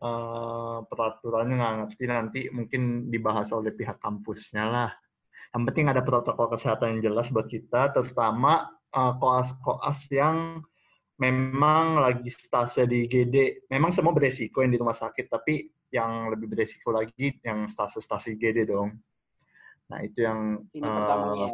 Eh, 0.01 0.79
peraturannya 0.89 1.55
nggak 1.61 1.75
ngerti 1.85 2.05
nanti 2.09 2.41
mungkin 2.49 3.13
dibahas 3.13 3.53
oleh 3.53 3.77
pihak 3.77 4.01
kampusnya 4.01 4.65
lah. 4.65 4.91
Yang 5.53 5.63
penting 5.69 5.87
ada 5.93 6.01
protokol 6.01 6.49
kesehatan 6.57 6.97
yang 6.97 7.13
jelas 7.13 7.29
buat 7.29 7.53
kita, 7.53 7.93
terutama 7.93 8.73
koas-koas 8.93 10.09
yang 10.09 10.65
memang 11.19 11.99
lagi 11.99 12.31
stase 12.31 12.87
di 12.87 13.05
GD. 13.11 13.67
Memang 13.69 13.91
semua 13.91 14.15
beresiko 14.15 14.63
yang 14.63 14.73
di 14.73 14.79
rumah 14.79 14.95
sakit, 14.95 15.27
tapi 15.27 15.67
yang 15.91 16.31
lebih 16.31 16.47
beresiko 16.47 16.95
lagi 16.95 17.37
yang 17.43 17.67
stase-stase 17.67 18.39
GD 18.39 18.71
dong. 18.71 18.95
Nah, 19.91 19.99
itu 20.05 20.23
yang 20.23 20.63
Ini 20.71 20.85
eh, 20.85 20.95
pertamanya. 20.95 21.49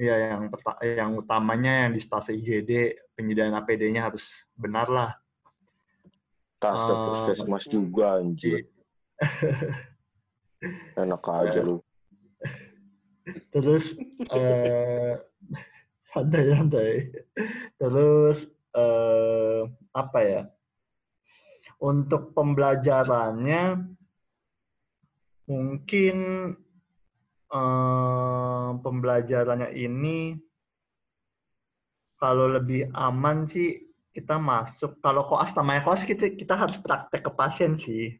Iya, 0.00 0.16
yang 0.32 0.42
perta- 0.48 0.80
yang 0.80 1.10
utamanya 1.12 1.72
yang 1.84 1.92
di 1.92 2.00
stase 2.00 2.32
IGD 2.32 2.72
penyediaan 3.12 3.52
APD-nya 3.52 4.08
harus 4.08 4.32
benar 4.56 4.88
lah. 4.88 5.10
Tas 6.56 6.88
Eh, 6.88 6.96
puskesmas 7.04 7.64
juga, 7.68 8.16
anjir. 8.16 8.64
Enak 11.04 11.20
aja 11.24 11.60
lu. 11.60 11.84
Terus 13.52 13.92
eh 14.32 15.20
santai-santai. 16.16 17.12
Terus 17.76 18.48
eh 18.74 19.62
apa 19.94 20.18
ya? 20.22 20.42
Untuk 21.80 22.36
pembelajarannya 22.36 23.80
mungkin 25.50 26.16
eh 27.50 28.70
pembelajarannya 28.78 29.70
ini 29.74 30.38
kalau 32.20 32.52
lebih 32.52 32.92
aman 32.92 33.48
sih 33.48 33.90
kita 34.12 34.36
masuk. 34.36 35.00
Kalau 35.00 35.24
koas 35.24 35.56
namanya 35.56 35.86
koas 35.86 36.04
kita 36.04 36.36
kita 36.36 36.54
harus 36.54 36.76
praktek 36.76 37.24
ke 37.26 37.32
pasien 37.32 37.80
sih. 37.80 38.14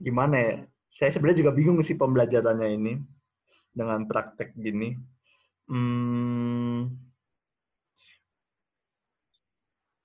Gimana 0.00 0.36
ya? 0.40 0.54
Saya 0.94 1.10
sebenarnya 1.12 1.44
juga 1.44 1.52
bingung 1.52 1.78
sih 1.82 1.98
pembelajarannya 1.98 2.68
ini 2.70 2.94
dengan 3.74 4.06
praktek 4.06 4.54
gini. 4.54 4.94
Hmm, 5.66 6.94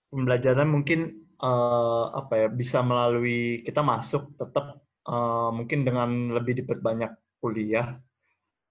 pembelajaran 0.09 0.69
mungkin 0.69 0.99
eh, 1.39 2.05
apa 2.13 2.33
ya 2.45 2.47
bisa 2.51 2.81
melalui 2.81 3.61
kita 3.65 3.81
masuk 3.81 4.35
tetap 4.35 4.81
eh, 5.07 5.49
mungkin 5.53 5.79
dengan 5.87 6.09
lebih 6.35 6.65
diperbanyak 6.65 7.11
kuliah. 7.41 7.97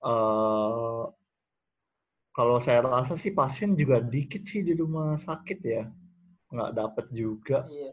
Eh, 0.02 1.04
kalau 2.36 2.62
saya 2.62 2.86
rasa 2.86 3.18
sih 3.18 3.34
pasien 3.34 3.74
juga 3.74 3.98
dikit 3.98 4.46
sih 4.46 4.62
di 4.62 4.74
rumah 4.78 5.18
sakit 5.18 5.58
ya. 5.64 5.84
Nggak 6.54 6.70
dapat 6.74 7.06
juga. 7.10 7.58
Iya. 7.66 7.90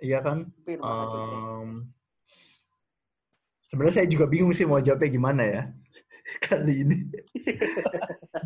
iya 0.00 0.18
kan. 0.20 0.38
Em, 0.68 1.88
sebenarnya 3.70 4.02
saya 4.02 4.08
juga 4.10 4.26
bingung 4.26 4.52
sih 4.52 4.66
mau 4.66 4.82
jawabnya 4.82 5.08
gimana 5.08 5.42
ya 5.46 5.62
kali 6.38 6.74
ini 6.86 6.96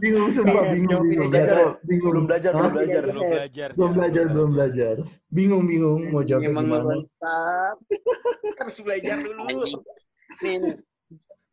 bingung 0.00 0.32
sumpah 0.32 0.64
Iya, 0.64 0.72
bingung 0.74 1.04
bingung 1.06 1.30
aja. 1.30 1.36
Belajar 1.36 1.56
bingung 1.84 2.10
belum 2.10 2.24
belajar 2.24 2.50
belum 2.52 2.72
belajar 2.72 3.02
Iya, 3.02 3.12
belum 3.12 3.28
belajar 3.28 3.68
belum 3.74 3.90
dia, 3.90 3.96
belajar 3.98 4.24
belum 4.30 4.50
belajar 4.54 4.94
bingung 5.34 5.64
bingung 5.66 6.00
mau 6.14 6.22
jawabnya 6.22 6.50
emang 6.54 6.66
gimana 6.70 6.84
bangsat. 6.86 7.76
Harus 8.62 8.78
belajar 8.86 9.16
dulu. 9.18 9.42
Nih, 9.50 10.56
nih. 10.62 10.74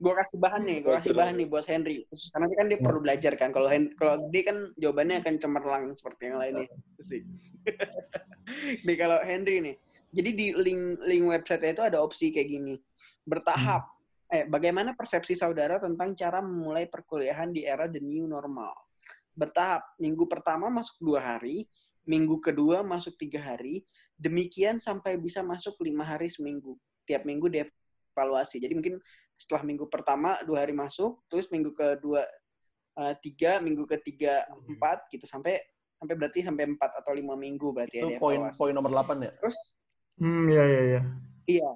gue 0.01 0.13
kasih 0.17 0.38
bahan 0.41 0.61
nih, 0.65 0.77
gue 0.81 0.93
kasih 0.97 1.13
bahan 1.13 1.35
nih 1.38 1.47
buat 1.50 1.65
Henry. 1.65 2.05
Karena 2.09 2.45
kan 2.57 2.65
dia 2.69 2.79
perlu 2.81 3.00
belajar 3.01 3.33
kan. 3.38 3.50
Kalau 3.53 3.69
kalau 3.97 4.15
dia 4.29 4.43
kan 4.45 4.57
jawabannya 4.77 5.21
akan 5.21 5.35
cemerlang 5.38 5.83
seperti 5.97 6.29
yang 6.29 6.38
lainnya. 6.41 6.69
Sih. 7.01 7.21
nih 8.85 8.97
kalau 8.97 9.17
Henry 9.21 9.61
nih. 9.61 9.75
Jadi 10.11 10.29
di 10.35 10.47
link 10.57 11.00
link 11.05 11.23
website 11.25 11.63
itu 11.65 11.81
ada 11.85 12.01
opsi 12.01 12.33
kayak 12.33 12.50
gini. 12.50 12.75
Bertahap. 13.25 13.85
Eh, 14.31 14.47
bagaimana 14.47 14.95
persepsi 14.95 15.35
saudara 15.35 15.75
tentang 15.75 16.15
cara 16.15 16.39
memulai 16.39 16.88
perkuliahan 16.88 17.51
di 17.51 17.67
era 17.67 17.91
the 17.91 18.00
new 18.00 18.23
normal? 18.31 18.71
Bertahap. 19.35 19.83
Minggu 20.00 20.23
pertama 20.23 20.71
masuk 20.71 21.03
dua 21.03 21.19
hari, 21.19 21.67
minggu 22.07 22.39
kedua 22.39 22.79
masuk 22.79 23.19
tiga 23.19 23.43
hari, 23.43 23.83
demikian 24.15 24.79
sampai 24.79 25.19
bisa 25.19 25.43
masuk 25.43 25.75
lima 25.83 26.07
hari 26.07 26.31
seminggu. 26.31 26.79
Tiap 27.03 27.27
minggu 27.27 27.51
dievaluasi. 27.51 28.63
Jadi 28.63 28.71
mungkin 28.71 28.95
setelah 29.35 29.67
minggu 29.67 29.91
pertama 29.91 30.39
dua 30.47 30.63
hari 30.63 30.71
masuk, 30.71 31.19
terus 31.27 31.51
minggu 31.51 31.75
kedua 31.75 32.23
eh, 33.03 33.15
tiga, 33.19 33.59
minggu 33.59 33.83
ketiga 33.83 34.47
empat 34.47 35.11
gitu 35.11 35.27
sampai 35.27 35.59
sampai 36.00 36.15
berarti 36.17 36.41
sampai 36.41 36.65
4 36.65 36.97
atau 36.97 37.13
5 37.13 37.38
minggu 37.38 37.77
berarti 37.77 38.01
Itu 38.01 38.09
ya 38.15 38.17
poin 38.17 38.41
poin 38.57 38.73
nomor 38.73 38.89
8 38.89 39.21
ya? 39.21 39.31
Terus 39.38 39.77
Hmm, 40.21 40.45
iya 40.53 40.63
iya 40.69 40.81
iya. 40.85 41.01
iya. 41.50 41.71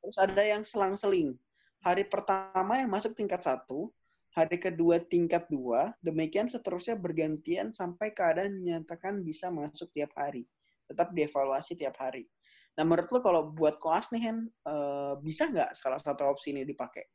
Terus 0.00 0.16
ada 0.16 0.40
yang 0.40 0.64
selang-seling. 0.64 1.36
Hari 1.80 2.04
pertama 2.12 2.76
yang 2.76 2.92
masuk 2.92 3.16
tingkat 3.16 3.40
satu, 3.40 3.88
hari 4.36 4.60
kedua 4.60 5.00
tingkat 5.00 5.48
dua, 5.48 5.96
demikian 6.04 6.44
seterusnya 6.44 6.92
bergantian 6.92 7.72
sampai 7.72 8.12
keadaan 8.12 8.60
menyatakan 8.60 9.24
bisa 9.24 9.48
masuk 9.48 9.88
tiap 9.96 10.12
hari. 10.12 10.44
Tetap 10.84 11.16
dievaluasi 11.16 11.80
tiap 11.80 11.96
hari. 11.96 12.28
Nah, 12.76 12.84
menurut 12.84 13.08
lo 13.08 13.20
kalau 13.24 13.42
buat 13.48 13.80
koas 13.80 14.12
nih, 14.12 14.22
Hen, 14.28 14.38
eh, 14.46 15.14
bisa 15.24 15.48
nggak 15.48 15.72
salah 15.72 15.96
satu 15.96 16.28
opsi 16.28 16.52
ini 16.52 16.68
dipakai? 16.68 17.08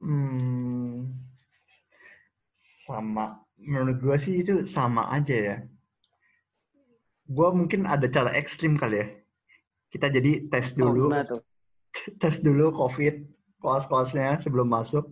Hmm, 0.00 1.04
sama. 2.88 3.44
Menurut 3.60 4.00
gue 4.00 4.16
sih 4.16 4.34
itu 4.40 4.64
sama 4.64 5.12
aja 5.12 5.36
ya. 5.36 5.56
Gue 7.28 7.48
mungkin 7.52 7.84
ada 7.84 8.08
cara 8.08 8.32
ekstrim 8.40 8.80
kali 8.80 9.04
ya. 9.04 9.08
Kita 9.92 10.08
jadi 10.08 10.48
tes 10.48 10.72
Oh, 10.72 10.88
dulu, 10.88 11.12
tuh? 11.12 11.42
tes 12.20 12.40
dulu 12.40 12.72
COVID, 12.74 13.14
koas-koasnya 13.60 14.40
sebelum 14.40 14.68
masuk. 14.68 15.08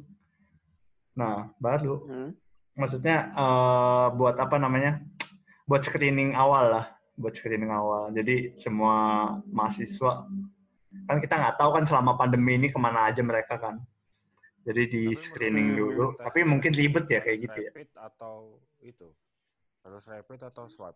Nah, 1.17 1.51
baru. 1.61 2.05
Hmm. 2.07 2.31
Maksudnya 2.77 3.33
eh, 3.33 4.07
buat 4.15 4.37
apa 4.37 4.57
namanya? 4.61 5.01
Buat 5.67 5.89
screening 5.89 6.39
awal 6.39 6.71
lah, 6.71 6.87
buat 7.19 7.35
screening 7.35 7.73
awal. 7.73 8.15
Jadi 8.15 8.55
semua 8.61 9.29
mahasiswa 9.51 10.29
kan 11.05 11.21
kita 11.21 11.37
nggak 11.37 11.57
tahu 11.61 11.71
kan 11.77 11.85
selama 11.85 12.17
pandemi 12.17 12.57
ini 12.57 12.73
ke 12.73 12.79
mana 12.81 13.13
aja 13.13 13.21
mereka 13.21 13.61
kan. 13.61 13.83
Jadi 14.67 14.83
di 14.91 15.03
Tapi 15.15 15.21
screening 15.21 15.79
dulu. 15.79 16.17
tes 16.19 16.27
Tapi 16.27 16.41
mungkin 16.43 16.73
ribet 16.75 17.07
ya 17.07 17.21
kayak 17.23 17.39
gitu 17.45 17.59
ya. 17.61 17.71
Rapid 17.71 17.91
atau 17.95 18.35
itu? 18.83 19.09
Harus 19.87 20.05
rapid 20.11 20.41
atau 20.51 20.65
swab? 20.67 20.95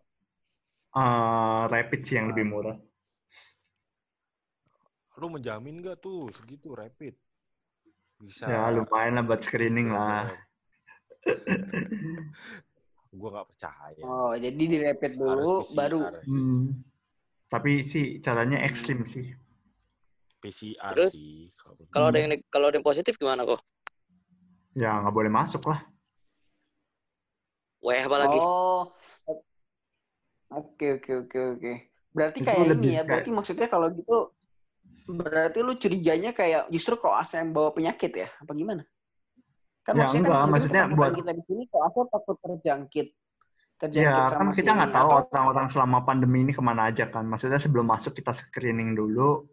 Eh, 0.91 1.63
rapid 1.71 2.01
sih 2.03 2.19
yang 2.19 2.35
lebih 2.35 2.45
murah. 2.51 2.75
Lu 5.19 5.27
menjamin 5.27 5.83
nggak 5.83 5.99
tuh 5.99 6.31
segitu 6.31 6.71
rapid? 6.71 7.15
Bisa. 8.21 8.47
Ya 8.47 8.69
lumayan 8.71 9.19
lah 9.19 9.23
buat 9.25 9.41
screening 9.43 9.91
lah. 9.91 10.29
Gue 13.11 13.29
nggak 13.29 13.47
percaya. 13.51 14.03
Oh, 14.07 14.31
jadi 14.39 14.55
direpet 14.55 15.19
Harus 15.19 15.19
dulu, 15.19 15.53
PCR. 15.67 15.75
baru 15.75 15.99
Hmm. 16.23 16.63
Tapi 17.51 17.83
sih 17.83 18.23
caranya 18.23 18.63
ekstrim 18.63 19.03
sih. 19.03 19.27
PCR 20.39 20.95
Terus, 20.95 21.11
sih. 21.11 21.51
kalau 21.91 22.07
ada 22.09 22.17
yang 22.23 22.31
kalau 22.47 22.71
ada 22.71 22.79
yang 22.79 22.87
positif 22.87 23.19
gimana 23.19 23.43
kok? 23.43 23.59
Ya 24.73 24.95
nggak 25.03 25.11
boleh 25.13 25.27
masuk 25.27 25.67
lah. 25.67 25.83
WFH 27.83 28.13
lagi. 28.15 28.39
Oh. 28.39 28.95
Oke, 30.51 30.99
oke, 30.99 31.11
oke, 31.27 31.39
oke. 31.57 31.73
Berarti 32.11 32.39
Itu 32.43 32.47
kayak 32.47 32.59
ini 32.59 32.71
ya, 32.71 32.75
kayak- 32.75 33.07
berarti 33.07 33.29
maksudnya 33.35 33.67
kalau 33.67 33.87
gitu 33.91 34.31
berarti 35.07 35.59
lu 35.61 35.73
curiganya 35.75 36.31
kayak 36.31 36.69
justru 36.69 36.97
koas 36.97 37.31
yang 37.33 37.49
bawa 37.51 37.73
penyakit 37.73 38.11
ya? 38.13 38.29
Apa 38.41 38.51
gimana? 38.53 38.83
Kan 39.81 39.97
Ya, 39.97 40.05
maksudnya 40.05 40.21
enggak, 40.29 40.37
kan 40.37 40.49
maksudnya 40.53 40.81
buat- 40.93 41.15
kita 41.17 41.31
di 41.33 41.43
sini 41.45 41.63
koasnya 41.69 42.03
takut 42.13 42.37
terjangkit. 42.37 43.07
Terjangkit 43.81 44.21
Ya 44.21 44.29
sama 44.29 44.37
kan 44.37 44.47
kita 44.53 44.71
nggak 44.77 44.91
tahu 44.93 45.09
Atau- 45.09 45.29
orang-orang 45.33 45.67
selama 45.73 45.97
pandemi 46.05 46.37
ini 46.45 46.53
ke 46.53 46.61
mana 46.61 46.93
aja 46.93 47.09
kan. 47.09 47.25
Maksudnya 47.25 47.57
sebelum 47.57 47.89
masuk 47.89 48.13
kita 48.13 48.29
screening 48.37 48.93
dulu, 48.93 49.49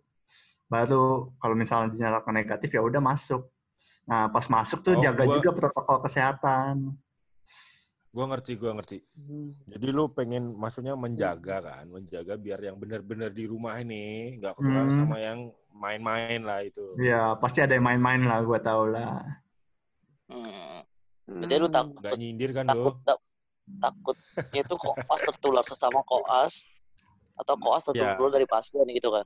baru 0.69 1.33
kalau 1.41 1.55
misalnya 1.57 1.97
dinyatakan 1.97 2.37
negatif 2.37 2.69
ya 2.69 2.85
udah 2.85 3.01
masuk. 3.01 3.49
Nah 4.05 4.29
pas 4.29 4.45
masuk 4.53 4.85
tuh 4.85 4.97
Oh, 4.97 5.01
jaga 5.01 5.25
gua- 5.25 5.37
juga 5.41 5.51
protokol 5.57 6.05
kesehatan. 6.05 6.93
Gua 8.19 8.27
ngerti, 8.27 8.59
gua 8.59 8.75
ngerti. 8.75 8.99
Hmm. 9.15 9.55
Jadi 9.63 9.87
lu 9.95 10.11
pengen 10.11 10.51
maksudnya 10.53 10.99
menjaga 10.99 11.63
kan, 11.63 11.87
menjaga 11.87 12.35
biar 12.35 12.59
yang 12.59 12.75
benar-benar 12.75 13.31
di 13.31 13.47
rumah 13.47 13.79
ini 13.79 14.35
nggak 14.37 14.59
ketularan 14.59 14.91
Hmm. 14.91 14.99
sama 14.99 15.17
yang 15.17 15.39
main-main 15.71 16.43
lah 16.43 16.67
itu. 16.67 16.83
Ya 16.99 17.39
pasti 17.39 17.63
ada 17.63 17.79
yang 17.79 17.87
main-main 17.87 18.27
lah, 18.27 18.43
gue 18.43 18.59
tau 18.59 18.91
lah. 18.91 19.23
Hmm. 20.27 20.83
Berarti 21.31 21.55
lu 21.57 21.71
takut 21.71 21.95
Nggak 21.95 22.17
nyindir 22.19 22.51
kan 22.51 22.67
takut 22.67 22.99
lu? 22.99 23.07
tak- 23.07 23.23
takutnya 23.79 24.61
itu 24.67 24.75
koas 24.75 25.21
tertular 25.23 25.63
sesama 25.63 26.03
koas 26.03 26.67
atau 27.39 27.55
koas 27.55 27.87
Ya. 27.95 28.19
tertular 28.19 28.35
dari 28.35 28.51
pasien 28.51 28.83
gitu 28.89 29.15
kan? 29.15 29.23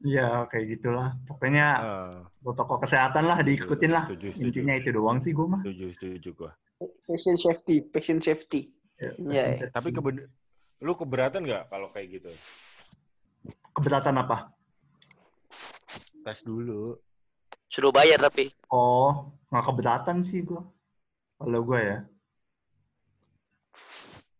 Iya 0.00 0.48
kayak 0.48 0.66
gitulah. 0.80 1.12
Pokoknya 1.28 1.66
Ah, 1.76 2.18
protokol 2.40 2.80
kesehatan 2.80 3.28
lah 3.28 3.38
diikutin 3.44 3.92
lah. 3.92 4.04
Setuju, 4.08 4.32
setuju. 4.32 4.44
Intinya 4.48 4.74
itu 4.80 4.88
doang 4.96 5.20
sih 5.20 5.32
gue 5.36 5.44
mah. 5.44 5.60
setuju, 5.60 5.84
setuju 5.92 6.30
gua. 6.32 6.52
Patient 7.04 7.36
safety, 7.36 7.84
patient 7.84 8.24
safety. 8.24 8.72
Ya, 8.96 9.12
Iya, 9.20 9.44
iya. 9.60 9.68
Tapi 9.68 9.92
keben 9.92 10.24
lu 10.80 10.92
keberatan 10.96 11.44
nggak 11.44 11.68
kalau 11.68 11.88
kayak 11.92 12.20
gitu? 12.20 12.32
keberatan 13.76 14.16
apa? 14.20 14.52
Tes 16.24 16.40
dulu. 16.44 16.96
Sudah 17.68 17.92
bayar 17.92 18.20
tapi. 18.20 18.48
Oh, 18.72 19.36
nggak 19.52 19.64
keberatan 19.68 20.24
sih 20.24 20.40
gue. 20.44 20.60
Kalau 21.40 21.60
gue 21.64 21.80
ya. 21.80 21.98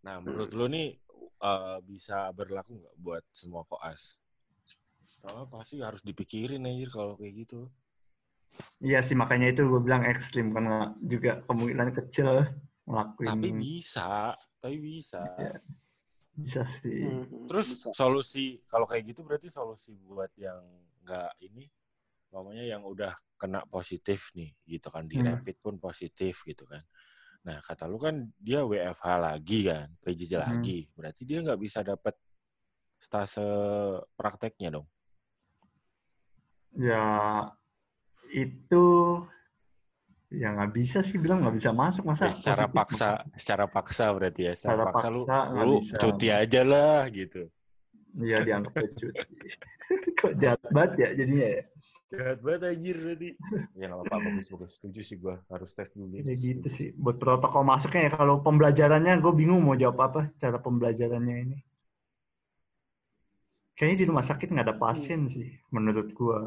Nah, 0.01 0.17
menurut 0.25 0.53
lu 0.57 0.67
nih 0.73 0.97
eh, 1.41 1.77
bisa 1.85 2.33
berlaku 2.33 2.81
nggak 2.81 2.97
buat 3.01 3.25
semua 3.33 3.65
koas? 3.69 4.17
Soalnya 5.21 5.47
pasti 5.53 5.77
harus 5.85 6.01
dipikirin 6.01 6.65
anjir 6.65 6.89
kalau 6.89 7.13
kayak 7.21 7.45
gitu. 7.45 7.69
Iya 8.81 9.05
sih 9.05 9.13
makanya 9.15 9.53
itu 9.53 9.63
gue 9.69 9.81
bilang 9.85 10.03
ekstrim 10.09 10.51
karena 10.57 10.97
juga 11.05 11.45
kemungkinan 11.45 11.93
kecil 11.93 12.49
ngelakuin 12.89 13.29
Tapi 13.37 13.49
bisa, 13.53 14.33
tapi 14.59 14.77
bisa. 14.81 15.23
bisa 16.35 16.65
sih. 16.81 17.05
Hmm, 17.05 17.47
Terus 17.53 17.67
bisa. 17.77 17.93
solusi 17.93 18.65
kalau 18.65 18.89
kayak 18.89 19.13
gitu 19.13 19.21
berarti 19.23 19.53
solusi 19.53 19.93
buat 20.01 20.33
yang 20.41 20.65
nggak 21.05 21.31
ini, 21.45 21.69
namanya 22.33 22.65
yang 22.65 22.83
udah 22.83 23.13
kena 23.37 23.61
positif 23.69 24.33
nih, 24.33 24.57
gitu 24.65 24.89
kan 24.89 25.05
di 25.05 25.21
Hmm. 25.21 25.37
rapid 25.37 25.57
pun 25.61 25.77
positif 25.77 26.43
gitu 26.49 26.65
kan. 26.65 26.81
Nah 27.45 27.61
kata 27.61 27.85
lu 27.87 28.01
kan 28.01 28.25
dia 28.41 28.65
WFH 28.65 29.07
lagi 29.21 29.69
kan, 29.69 29.93
PJJ 30.01 30.33
Hmm. 30.41 30.49
lagi, 30.49 30.89
berarti 30.97 31.23
dia 31.29 31.45
nggak 31.45 31.61
bisa 31.61 31.85
dapat 31.85 32.17
stase 33.01 33.45
prakteknya 34.17 34.81
dong. 34.81 34.89
Ya 36.75 37.05
itu 38.31 38.85
ya 40.31 40.55
nggak 40.55 40.71
bisa 40.71 41.03
sih 41.03 41.19
bilang 41.19 41.43
nggak 41.43 41.57
bisa 41.59 41.71
masuk 41.75 42.07
masa 42.07 42.31
Ya, 42.31 42.35
secara 42.35 42.71
paksa, 42.71 43.27
secara 43.35 43.67
paksa 43.67 44.07
berarti 44.15 44.47
ya, 44.47 44.55
secara, 44.55 44.87
Secara 44.87 44.91
paksa, 44.95 45.07
lu, 45.11 45.21
paksa 45.27 45.39
nggak 45.51 45.65
lu 45.67 45.75
bisa. 45.83 45.95
cuti 45.99 46.29
aja 46.31 46.61
lah 46.63 47.01
gitu. 47.11 47.43
Iya 48.19 48.39
dianggap 48.47 48.73
cuti. 48.79 49.07
Kok 50.23 50.33
jahat 50.39 50.63
banget 50.71 50.93
ya 51.03 51.09
jadinya 51.19 51.49
ya. 51.51 51.63
Jahat 52.11 52.39
banget 52.43 52.61
anjir 52.75 52.97
tadi. 52.99 53.31
Ya 53.79 53.85
nggak 53.91 54.03
apa-apa, 54.07 54.17
bagus, 54.31 54.47
bagus. 54.55 54.73
Setuju 54.79 55.01
sih 55.03 55.17
gua 55.19 55.43
harus 55.51 55.71
tes 55.75 55.91
dulu. 55.95 56.15
Ya 56.19 56.35
gitu 56.35 56.69
sih. 56.71 56.91
Buat 56.95 57.19
protokol 57.23 57.63
masuknya 57.67 58.07
ya 58.07 58.13
kalau 58.15 58.43
pembelajarannya 58.43 59.19
gue 59.23 59.33
bingung 59.35 59.63
mau 59.63 59.79
jawab 59.79 59.99
apa 60.11 60.21
cara 60.39 60.59
pembelajarannya 60.59 61.37
ini. 61.51 61.59
Kayaknya 63.81 63.97
di 63.97 64.09
rumah 64.13 64.21
sakit 64.21 64.53
nggak 64.53 64.67
ada 64.69 64.77
pasien 64.77 65.25
sih 65.33 65.57
menurut 65.73 66.13
gue. 66.13 66.39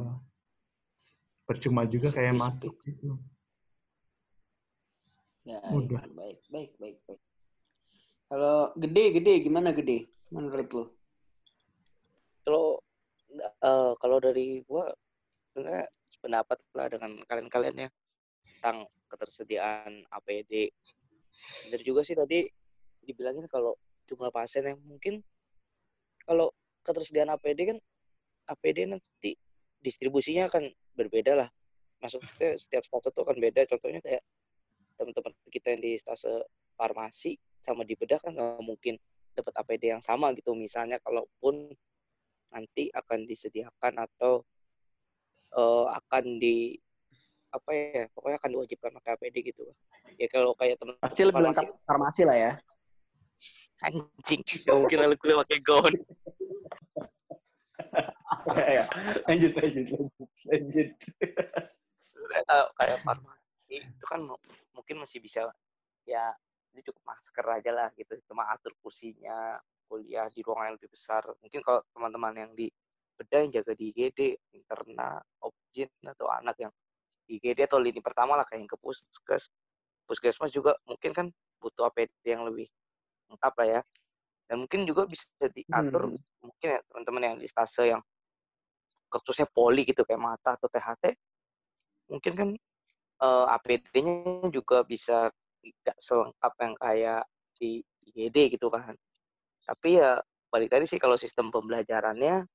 Percuma 1.50 1.82
juga 1.89 2.13
Sepi, 2.13 2.17
kayak 2.22 2.34
sepi. 2.38 2.43
masuk 2.46 2.74
gitu. 2.86 3.17
Ya, 5.50 5.58
Udah. 5.74 6.06
iya. 6.06 6.13
baik, 6.13 6.39
baik, 6.46 6.72
baik, 6.78 6.98
baik. 7.10 7.22
Kalau 8.30 8.69
gede, 8.78 9.04
gede 9.17 9.34
gimana 9.50 9.74
gede? 9.74 10.06
Menurut 10.30 10.69
lo? 10.78 10.86
Kalau 12.46 12.65
eh, 13.41 13.91
kalau 13.98 14.17
dari 14.22 14.62
gua 14.69 14.93
sebenarnya 15.50 15.89
pendapat 16.22 16.58
lah 16.78 16.86
dengan 16.86 17.17
kalian-kalian 17.26 17.76
ya 17.86 17.89
tentang 18.62 18.86
ketersediaan 19.10 20.06
APD. 20.06 20.69
Benar 21.65 21.82
juga 21.82 22.06
sih 22.06 22.13
tadi 22.13 22.46
dibilangin 23.02 23.50
kalau 23.50 23.74
jumlah 24.06 24.30
pasien 24.30 24.69
yang 24.69 24.80
mungkin 24.86 25.26
kalau 26.30 26.54
ketersediaan 26.84 27.32
APD 27.34 27.60
kan 27.76 27.78
APD 28.52 28.91
nanti 28.91 29.39
distribusinya 29.80 30.48
akan 30.52 30.72
berbeda 30.96 31.34
lah. 31.39 31.50
Maksudnya 32.04 32.60
setiap 32.60 32.84
stase 32.84 33.12
itu 33.12 33.19
akan 33.24 33.38
beda. 33.39 33.62
Contohnya 33.67 34.00
kayak 34.04 34.24
teman-teman 35.00 35.34
kita 35.48 35.76
yang 35.76 35.82
di 35.82 35.91
stase 36.00 36.32
farmasi 36.76 37.39
sama 37.63 37.88
di 37.88 37.96
bedah 37.96 38.19
kan 38.19 38.36
nggak 38.36 38.60
mungkin 38.63 39.00
dapat 39.34 39.54
APD 39.63 39.84
yang 39.96 40.04
sama 40.04 40.36
gitu. 40.36 40.52
Misalnya 40.56 41.00
kalaupun 41.00 41.72
nanti 42.54 42.91
akan 42.93 43.26
disediakan 43.26 43.93
atau 43.98 44.43
eh, 45.56 45.86
akan 45.89 46.24
di 46.38 46.78
apa 47.54 47.69
ya 47.69 48.04
pokoknya 48.10 48.38
akan 48.41 48.50
diwajibkan 48.58 48.91
pakai 48.98 49.12
APD 49.13 49.54
gitu 49.54 49.62
ya 50.17 50.26
kalau 50.26 50.58
kayak 50.58 50.74
teman 50.82 50.98
Pasti 50.98 51.22
lebih 51.22 51.54
lengkap 51.54 51.69
farmasi 51.86 52.26
lah 52.26 52.38
ya. 52.38 52.52
anjing 53.84 54.41
gak 54.63 54.74
mungkin 54.74 54.98
lalu 55.04 55.15
kuliah 55.19 55.38
pakai 55.43 55.60
gaun 55.62 55.93
ya, 58.58 58.84
lanjut, 59.30 59.52
lanjut, 59.56 59.86
lanjut, 59.94 60.30
lanjut. 60.50 60.90
Eh, 62.34 62.66
kayak 62.80 62.98
farmasi 63.06 63.42
itu 63.70 64.06
kan 64.10 64.22
mu- 64.26 64.42
mungkin 64.74 65.02
masih 65.02 65.22
bisa 65.22 65.46
ya 66.04 66.34
jadi 66.74 66.82
cukup 66.90 67.04
masker 67.06 67.46
aja 67.46 67.72
lah 67.72 67.88
gitu 67.94 68.18
cuma 68.26 68.50
atur 68.50 68.74
kursinya 68.82 69.62
kuliah 69.86 70.26
di 70.34 70.42
ruangan 70.42 70.74
yang 70.74 70.76
lebih 70.82 70.90
besar 70.90 71.22
mungkin 71.44 71.62
kalau 71.62 71.86
teman-teman 71.94 72.34
yang 72.34 72.52
di 72.58 72.68
beda 73.14 73.46
yang 73.46 73.52
jaga 73.54 73.78
di 73.78 73.94
IGD 73.94 74.20
interna 74.58 75.22
objin 75.46 75.86
atau 76.02 76.28
anak 76.34 76.58
yang 76.58 76.74
di 77.30 77.38
IGD 77.38 77.70
atau 77.70 77.78
lini 77.78 78.02
pertama 78.02 78.34
lah 78.34 78.46
kayak 78.50 78.66
yang 78.66 78.72
ke 78.72 78.78
puskes 78.82 79.54
puskesmas 80.10 80.50
juga 80.50 80.74
mungkin 80.90 81.14
kan 81.14 81.26
butuh 81.62 81.88
APD 81.94 82.26
yang 82.26 82.44
lebih 82.50 82.68
lengkap 83.30 83.54
lah 83.62 83.68
ya 83.80 83.82
dan 84.50 84.56
mungkin 84.66 84.84
juga 84.84 85.06
bisa 85.08 85.28
diatur 85.40 86.12
Hmm. 86.12 86.20
mungkin 86.44 86.68
ya 86.76 86.80
teman-teman 87.04 87.36
yang 87.36 87.38
di 87.44 87.48
stase 87.52 87.92
yang 87.92 88.02
khususnya 89.12 89.46
poli 89.52 89.84
gitu 89.84 90.08
kayak 90.08 90.24
mata 90.24 90.56
atau 90.56 90.72
THT 90.72 91.13
mungkin 92.10 92.34
kan 92.34 92.50
eh, 93.20 93.46
APD-nya 93.60 94.48
juga 94.50 94.88
bisa 94.88 95.28
nggak 95.63 95.98
selengkap 96.00 96.54
yang 96.63 96.74
kayak 96.80 97.24
di 97.60 97.84
IGD 98.10 98.58
gitu 98.58 98.72
kan 98.72 98.96
tapi 99.68 100.00
ya 100.00 100.20
balik 100.48 100.72
tadi 100.72 100.88
sih 100.88 101.00
kalau 101.00 101.20
sistem 101.20 101.52
pembelajarannya 101.52 102.48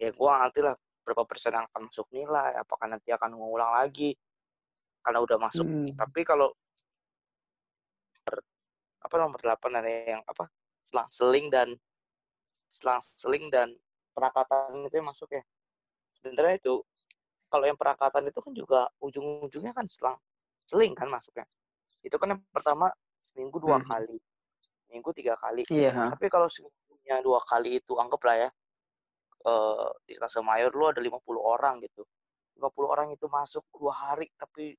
ya 0.00 0.10
gua 0.12 0.44
ngerti 0.44 0.60
lah 0.64 0.76
berapa 1.04 1.24
persen 1.24 1.52
yang 1.52 1.68
akan 1.72 1.88
masuk 1.88 2.08
nilai 2.12 2.56
apakah 2.60 2.86
nanti 2.88 3.12
akan 3.12 3.36
mengulang 3.36 3.72
lagi 3.72 4.16
karena 5.04 5.20
udah 5.20 5.36
masuk 5.40 5.64
Hmm. 5.64 5.92
tapi 5.96 6.24
kalau 6.24 6.52
apa 9.04 9.14
nomor 9.20 9.36
8 9.36 9.68
ada 9.68 9.90
yang 9.90 10.22
apa 10.24 10.48
selang 10.80 11.08
seling 11.12 11.52
dan 11.52 11.76
selang 12.74 12.98
seling 12.98 13.46
dan 13.54 13.70
perakatan 14.10 14.82
itu 14.90 14.94
yang 14.98 15.06
masuk 15.06 15.30
ya. 15.30 15.42
Sebenarnya 16.18 16.58
itu 16.58 16.82
kalau 17.46 17.64
yang 17.70 17.78
perakatan 17.78 18.26
itu 18.26 18.38
kan 18.42 18.52
juga 18.52 18.80
ujung-ujungnya 18.98 19.70
kan 19.70 19.86
selang 19.86 20.18
seling 20.66 20.90
kan 20.96 21.06
masuknya 21.06 21.46
itu 22.02 22.16
kan 22.18 22.34
yang 22.34 22.40
pertama 22.50 22.90
seminggu 23.22 23.62
dua 23.62 23.78
Mhm. 23.78 23.86
kali. 23.86 24.18
Minggu 24.90 25.10
tiga 25.14 25.34
kali. 25.38 25.62
Iya. 25.70 26.10
tapi 26.12 26.26
kalau 26.28 26.50
seminggunya 26.50 27.22
dua 27.22 27.38
kali 27.46 27.78
itu 27.78 27.94
anggaplah 27.94 28.36
ya 28.36 28.50
eh 29.44 29.88
di 30.08 30.12
stasiun 30.16 30.42
mayor 30.44 30.72
lu 30.72 30.88
ada 30.88 30.98
50 31.04 31.40
orang 31.44 31.78
gitu. 31.84 32.02
50 32.56 32.88
orang 32.90 33.12
itu 33.12 33.26
masuk 33.28 33.62
dua 33.76 33.92
hari 33.92 34.26
tapi 34.40 34.72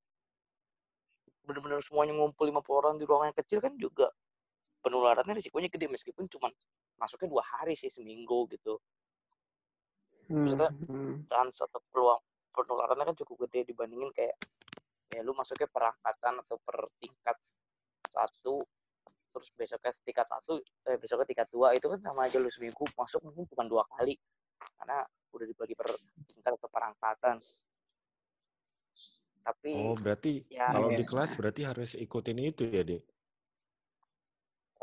benar-benar 1.45 1.79
semuanya 1.86 2.17
ngumpul 2.17 2.49
50 2.49 2.77
orang 2.81 2.93
di 2.97 3.05
ruangan 3.05 3.29
yang 3.29 3.38
kecil 3.38 3.60
kan 3.62 3.73
juga 3.77 4.10
penularannya 4.81 5.38
risikonya 5.38 5.69
gede 5.69 5.86
meskipun 5.93 6.25
cuma 6.25 6.49
masuknya 6.95 7.29
dua 7.31 7.43
hari 7.43 7.75
sih 7.75 7.91
seminggu 7.91 8.47
gitu 8.51 8.79
Maksudnya, 10.25 10.73
Hmm. 10.89 11.21
chance 11.29 11.62
atau 11.62 11.77
peluang 11.93 12.17
penularannya 12.49 13.13
kan 13.13 13.15
cukup 13.21 13.45
gede 13.45 13.69
dibandingin 13.69 14.10
kayak 14.10 14.34
ya 15.13 15.21
lu 15.21 15.38
masuknya 15.38 15.69
per 15.69 15.93
angkatan 15.93 16.41
atau 16.41 16.58
per 16.58 16.89
tingkat 16.97 17.38
satu 18.10 18.65
terus 19.29 19.47
besoknya 19.53 19.91
tingkat 20.01 20.25
satu 20.25 20.58
eh 20.89 20.97
besoknya 20.97 21.29
tingkat 21.29 21.47
dua 21.53 21.75
itu 21.77 21.86
kan 21.91 21.99
sama 22.01 22.25
aja 22.25 22.41
lu 22.41 22.49
seminggu 22.49 22.88
masuk 22.97 23.21
mungkin 23.21 23.45
cuma 23.53 23.69
dua 23.69 23.84
kali 23.86 24.17
karena 24.81 25.03
udah 25.29 25.45
dibagi 25.45 25.75
per 25.77 25.93
tingkat 26.25 26.51
atau 26.58 26.69
per 26.73 26.84
angkatan 26.89 27.38
tapi 29.45 29.71
Oh, 29.77 29.93
berarti 29.93 30.41
ya 30.49 30.73
kalau 30.73 30.89
iya. 30.89 30.97
di 30.97 31.05
kelas 31.05 31.38
berarti 31.38 31.62
harus 31.69 31.93
ikutin 31.93 32.39
itu 32.41 32.65
ya, 32.65 32.81
Dek? 32.81 33.03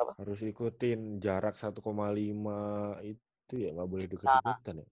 Apa? 0.02 0.12
Harus 0.18 0.40
ikutin 0.42 1.22
jarak 1.22 1.54
1,5 1.54 2.98
itu 3.06 3.54
ya, 3.54 3.70
nggak 3.72 3.88
boleh 3.88 4.06
Nah. 4.06 4.12
deket-deketan 4.12 4.76
ya? 4.82 4.88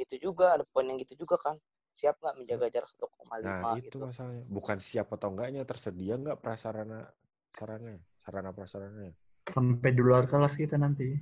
itu 0.00 0.18
juga 0.18 0.58
ada 0.58 0.64
poin 0.66 0.88
yang 0.88 0.98
gitu 0.98 1.14
juga 1.14 1.38
kan 1.38 1.54
siap 1.92 2.18
nggak 2.18 2.34
menjaga 2.40 2.66
jarak 2.72 2.90
1,5 2.90 3.38
Nah, 3.44 3.76
itu 3.76 3.86
gitu 3.86 3.96
masalahnya. 4.02 4.44
Bukan 4.48 4.78
siap 4.80 5.12
atau 5.12 5.28
enggaknya, 5.30 5.62
tersedia 5.62 6.16
nggak 6.18 6.40
prasarana 6.40 7.06
sarana, 7.52 8.00
sarana 8.18 8.50
prasarananya. 8.50 9.14
Sampai 9.46 9.92
di 9.92 10.02
luar 10.02 10.24
kelas 10.26 10.56
kita 10.56 10.80
nanti. 10.80 11.12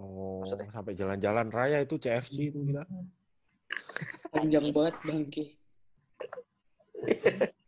Oh, 0.00 0.40
Maksudnya? 0.42 0.72
sampai 0.72 0.92
jalan-jalan 0.96 1.48
raya 1.52 1.78
itu 1.84 2.00
CFC 2.00 2.50
itu 2.50 2.58
gila. 2.64 2.82
Panjang 4.32 4.72
banget 4.72 4.96
bangke. 5.04 5.44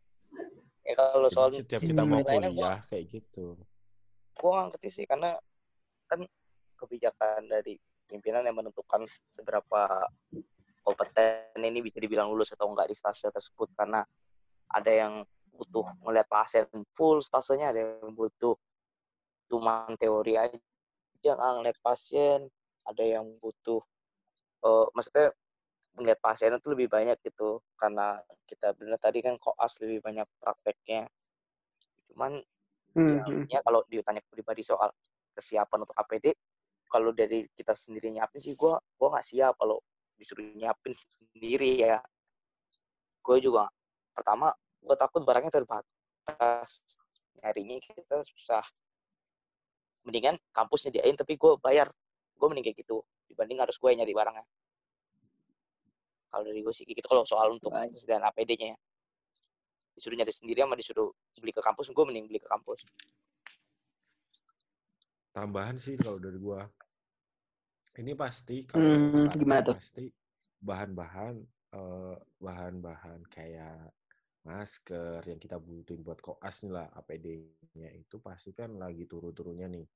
ya 0.84 0.92
kalau 0.94 1.28
soal 1.32 1.48
Jadi 1.50 1.60
setiap 1.64 1.80
kita 1.80 2.02
mau 2.04 2.20
penilaiannya 2.20 2.50
gua 2.52 2.76
kuliah 2.76 2.80
kayak 2.84 3.04
gitu. 3.08 3.46
gue 4.34 4.52
ngerti 4.52 4.88
sih 4.92 5.04
karena 5.08 5.32
kan 6.04 6.20
kebijakan 6.76 7.48
dari 7.48 7.80
pimpinan 8.04 8.44
yang 8.44 8.60
menentukan 8.60 9.08
seberapa 9.32 10.04
kompeten 10.84 11.56
ini 11.64 11.80
bisa 11.80 11.96
dibilang 11.96 12.28
lulus 12.28 12.52
atau 12.52 12.68
enggak 12.68 12.92
di 12.92 12.96
stasiun 12.98 13.32
tersebut 13.32 13.72
karena 13.72 14.04
ada 14.68 14.92
yang 14.92 15.24
butuh 15.54 15.86
melihat 16.04 16.28
pasien 16.28 16.68
full 16.92 17.24
stasiunnya 17.24 17.72
ada 17.72 17.80
yang 17.80 18.12
butuh 18.12 18.58
cuma 19.48 19.88
teori 19.96 20.36
aja 20.36 20.58
nggak 21.24 21.52
ngeliat 21.56 21.78
pasien 21.80 22.44
ada 22.84 23.00
yang 23.00 23.24
butuh 23.40 23.80
eh 24.64 24.86
maksudnya 24.92 25.32
melihat 25.94 26.18
pasien 26.18 26.50
itu 26.50 26.68
lebih 26.74 26.90
banyak 26.90 27.18
gitu 27.22 27.62
karena 27.78 28.18
kita 28.50 28.74
benar 28.74 28.98
tadi 28.98 29.22
kan 29.22 29.38
koas 29.38 29.78
lebih 29.78 30.02
banyak 30.02 30.26
prakteknya. 30.42 31.06
Cuman 32.10 32.42
Hmm. 32.94 33.42
ya 33.50 33.58
kalau 33.66 33.82
ditanya 33.90 34.22
pribadi 34.30 34.62
soal 34.62 34.86
kesiapan 35.34 35.82
untuk 35.82 35.98
APD 35.98 36.30
kalau 36.86 37.10
dari 37.10 37.42
kita 37.58 37.74
sendiri 37.74 38.14
nyiapin 38.14 38.38
sih 38.38 38.54
gue 38.54 38.70
gua 38.70 39.08
nggak 39.10 39.26
siap 39.26 39.58
kalau 39.58 39.82
disuruh 40.14 40.46
nyiapin 40.54 40.94
sendiri 40.94 41.82
ya. 41.82 41.98
Gue 43.18 43.42
juga 43.42 43.66
pertama 44.14 44.54
gue 44.78 44.94
takut 44.94 45.26
barangnya 45.26 45.50
terbatas. 45.50 46.86
Nyarinya 47.42 47.82
kita 47.82 48.22
susah. 48.22 48.62
Mendingan 50.06 50.38
kampus 50.54 50.86
nyediain 50.86 51.18
tapi 51.18 51.34
gue 51.34 51.58
bayar. 51.58 51.90
Gue 52.38 52.46
mending 52.46 52.70
kayak 52.70 52.78
gitu 52.86 53.02
dibanding 53.26 53.58
harus 53.58 53.74
gue 53.74 53.90
nyari 53.90 54.14
barangnya 54.14 54.46
kalau 56.34 56.44
dari 56.50 56.60
gue 56.66 56.74
sih 56.74 56.84
gitu 56.88 57.06
kalau 57.06 57.22
soal 57.32 57.48
untuk 57.56 57.70
Baik. 57.72 57.90
ketersediaan 57.94 58.24
APD-nya 58.26 58.68
ya 58.74 58.78
disuruh 59.94 60.16
nyari 60.18 60.32
sendiri 60.34 60.60
sama 60.66 60.74
disuruh 60.80 61.08
beli 61.40 61.52
ke 61.54 61.62
kampus 61.62 61.86
gue 61.96 62.04
mending 62.08 62.26
beli 62.30 62.40
ke 62.42 62.48
kampus 62.50 62.80
Tambahan 65.34 65.76
sih 65.84 65.94
kalau 66.02 66.18
dari 66.24 66.38
gua. 66.46 66.60
Ini 68.00 68.12
pasti 68.22 68.56
kalau 68.66 68.98
Hmm, 69.02 69.30
gimana 69.40 69.62
tuh? 69.64 69.76
pasti 69.76 70.04
bahan-bahan 70.68 71.34
eh, 71.78 72.16
bahan-bahan 72.46 73.20
kayak 73.36 73.90
masker 74.48 75.20
yang 75.30 75.40
kita 75.44 75.56
butuhin 75.68 76.02
buat 76.06 76.20
koas 76.26 76.56
nih 76.64 76.72
lah 76.76 76.86
APD-nya 77.00 77.90
itu 78.02 78.16
pasti 78.26 78.50
kan 78.58 78.70
lagi 78.82 79.04
turun-turunnya 79.10 79.66
nih. 79.76 79.86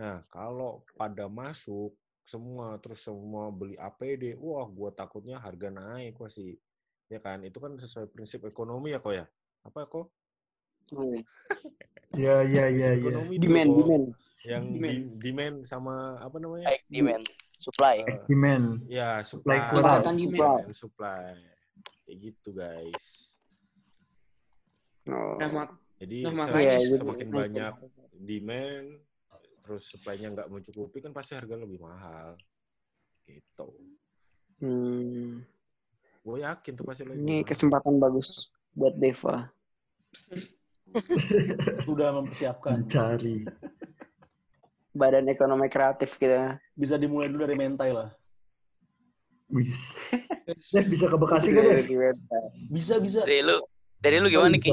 Nah, 0.00 0.24
kalau 0.36 0.84
pada 1.00 1.26
masuk 1.40 1.90
semua 2.26 2.74
terus 2.82 3.00
semua 3.00 3.48
beli 3.48 3.78
APD, 3.78 4.34
wah 4.36 4.66
gua 4.66 4.90
takutnya 4.90 5.38
harga 5.38 5.70
naik 5.70 6.18
wah 6.18 6.26
sih. 6.26 6.58
Ya 7.06 7.22
kan, 7.22 7.38
itu 7.40 7.62
kan 7.62 7.78
sesuai 7.78 8.10
prinsip 8.10 8.42
ekonomi 8.42 8.90
ya 8.90 8.98
kok 8.98 9.14
ya. 9.14 9.24
Apa 9.62 9.86
kok? 9.86 10.10
Hmm. 10.90 11.22
Iya, 12.12 12.42
iya, 12.42 12.64
iya, 12.74 12.90
Prinsip 12.90 12.90
iya. 12.90 12.98
ekonomi 13.00 13.34
tuh, 13.34 13.42
Demand, 13.46 13.70
Ko. 13.70 13.78
demand. 13.80 14.06
yang 14.46 14.64
Demand. 14.70 14.90
di- 14.90 15.10
demand 15.22 15.56
sama 15.62 15.94
apa 16.18 16.36
namanya? 16.38 16.66
baik 16.66 16.82
demand 16.86 17.24
supply 17.56 17.96
Eh, 18.04 18.18
Demand. 18.26 18.66
Ya, 18.86 19.22
Supply 19.22 19.58
supply. 19.70 20.60
And 20.66 20.74
supply. 20.74 21.26
Kayak 22.02 22.16
gitu, 22.20 22.48
guys. 22.52 23.04
Oh. 25.06 25.38
Nah, 25.38 25.70
Jadi 25.96 26.18
Nah, 26.28 26.46
Iya, 26.52 26.76
jadi- 26.82 26.98
semakin 27.00 27.28
banyak 27.30 27.74
demand, 28.20 28.86
terus 29.66 29.90
supply-nya 29.90 30.30
nggak 30.30 30.48
mencukupi, 30.48 31.02
kan 31.02 31.10
pasti 31.10 31.34
harga 31.34 31.58
lebih 31.58 31.82
mahal. 31.82 32.38
Gitu. 33.26 33.68
Hmm. 34.62 35.42
Gue 36.22 36.38
yakin 36.46 36.72
tuh 36.78 36.86
pasti 36.86 37.02
lebih 37.02 37.18
Ini 37.18 37.36
mahal. 37.42 37.48
kesempatan 37.50 37.94
bagus 37.98 38.54
buat 38.70 38.94
Deva. 38.94 39.50
Sudah 41.86 42.14
mempersiapkan. 42.14 42.86
Mencari. 42.86 43.42
Badan 44.94 45.26
Ekonomi 45.26 45.66
Kreatif 45.66 46.14
kita. 46.14 46.62
Bisa 46.72 46.94
dimulai 46.96 47.26
dulu 47.26 47.44
dari 47.44 47.58
mentai 47.58 47.90
lah. 47.90 48.08
Wih. 49.50 49.70
Deh, 50.46 50.86
bisa 50.86 51.06
ke 51.10 51.18
Bekasih 51.18 51.50
gak 51.50 51.64
deh? 51.66 52.14
Bisa, 52.70 53.02
bisa. 53.02 53.26
dari 53.26 53.42
lu 53.42 53.58
dari 53.98 54.22
lu 54.22 54.30
gimana 54.30 54.54
Ki? 54.54 54.70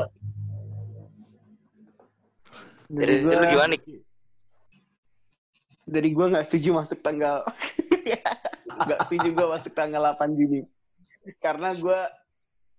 Dari 2.94 3.26
Dari 3.26 3.38
lu 3.42 3.46
gimana 3.50 3.74
Ki? 3.74 4.03
Dari 5.84 6.10
gua 6.16 6.32
nggak 6.32 6.46
setuju 6.48 6.70
masuk 6.80 7.00
tanggal 7.04 7.44
nggak 8.88 9.00
setuju 9.08 9.28
gua 9.36 9.48
masuk 9.60 9.74
tanggal 9.76 10.02
8 10.16 10.38
Juni. 10.40 10.62
Karena 11.40 11.72
gua 11.76 12.12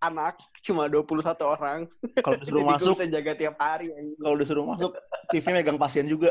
anak 0.04 0.36
cuma 0.60 0.84
21 0.86 1.24
orang. 1.40 1.78
Kalau 2.20 2.36
Jadi 2.40 2.44
disuruh 2.44 2.66
masuk, 2.68 2.94
bisa 3.00 3.06
jaga 3.08 3.32
tiap 3.32 3.56
hari. 3.56 3.88
kalau 4.20 4.36
disuruh 4.36 4.66
masuk, 4.68 4.92
TV 5.32 5.46
megang 5.52 5.80
pasien 5.80 6.04
juga. 6.04 6.30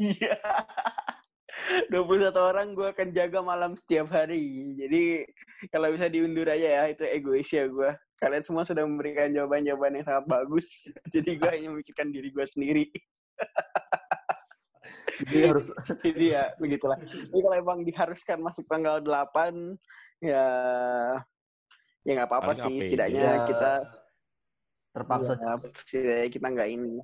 Iya. 0.00 0.38
21 1.88 2.34
orang 2.34 2.74
gue 2.74 2.88
akan 2.90 3.08
jaga 3.14 3.40
malam 3.40 3.76
setiap 3.78 4.10
hari. 4.10 4.74
Jadi 4.78 5.28
kalau 5.70 5.92
bisa 5.92 6.10
diundur 6.10 6.48
aja 6.50 6.82
ya, 6.82 6.84
itu 6.90 7.04
egois 7.06 7.48
ya 7.48 7.68
gue. 7.68 7.92
kalian 8.22 8.40
semua 8.40 8.64
sudah 8.64 8.88
memberikan 8.88 9.28
jawaban-jawaban 9.36 10.00
yang 10.00 10.06
sangat 10.06 10.24
bagus. 10.24 10.88
Jadi 11.14 11.36
gue 11.36 11.50
hanya 11.50 11.68
memikirkan 11.76 12.08
diri 12.08 12.32
gue 12.32 12.46
sendiri. 12.48 12.86
Jadi 15.24 15.38
harus 15.46 15.66
Jadi 16.04 16.24
ya 16.34 16.52
begitulah. 16.58 16.98
Jadi 17.00 17.38
kalau 17.40 17.56
emang 17.56 17.78
diharuskan 17.86 18.38
masuk 18.42 18.64
tanggal 18.66 19.00
8 19.00 19.76
ya 20.22 20.46
ya 22.04 22.10
nggak 22.12 22.28
apa-apa 22.28 22.52
Paling 22.52 22.60
sih. 22.60 22.76
APD. 22.76 22.82
Setidaknya 22.92 23.22
Ya, 23.22 23.34
kita 23.48 23.72
terpaksa. 24.94 25.32
ya, 25.34 25.52
setidaknya 25.58 26.28
kita 26.30 26.46
nggak 26.54 26.70
ini 26.70 26.94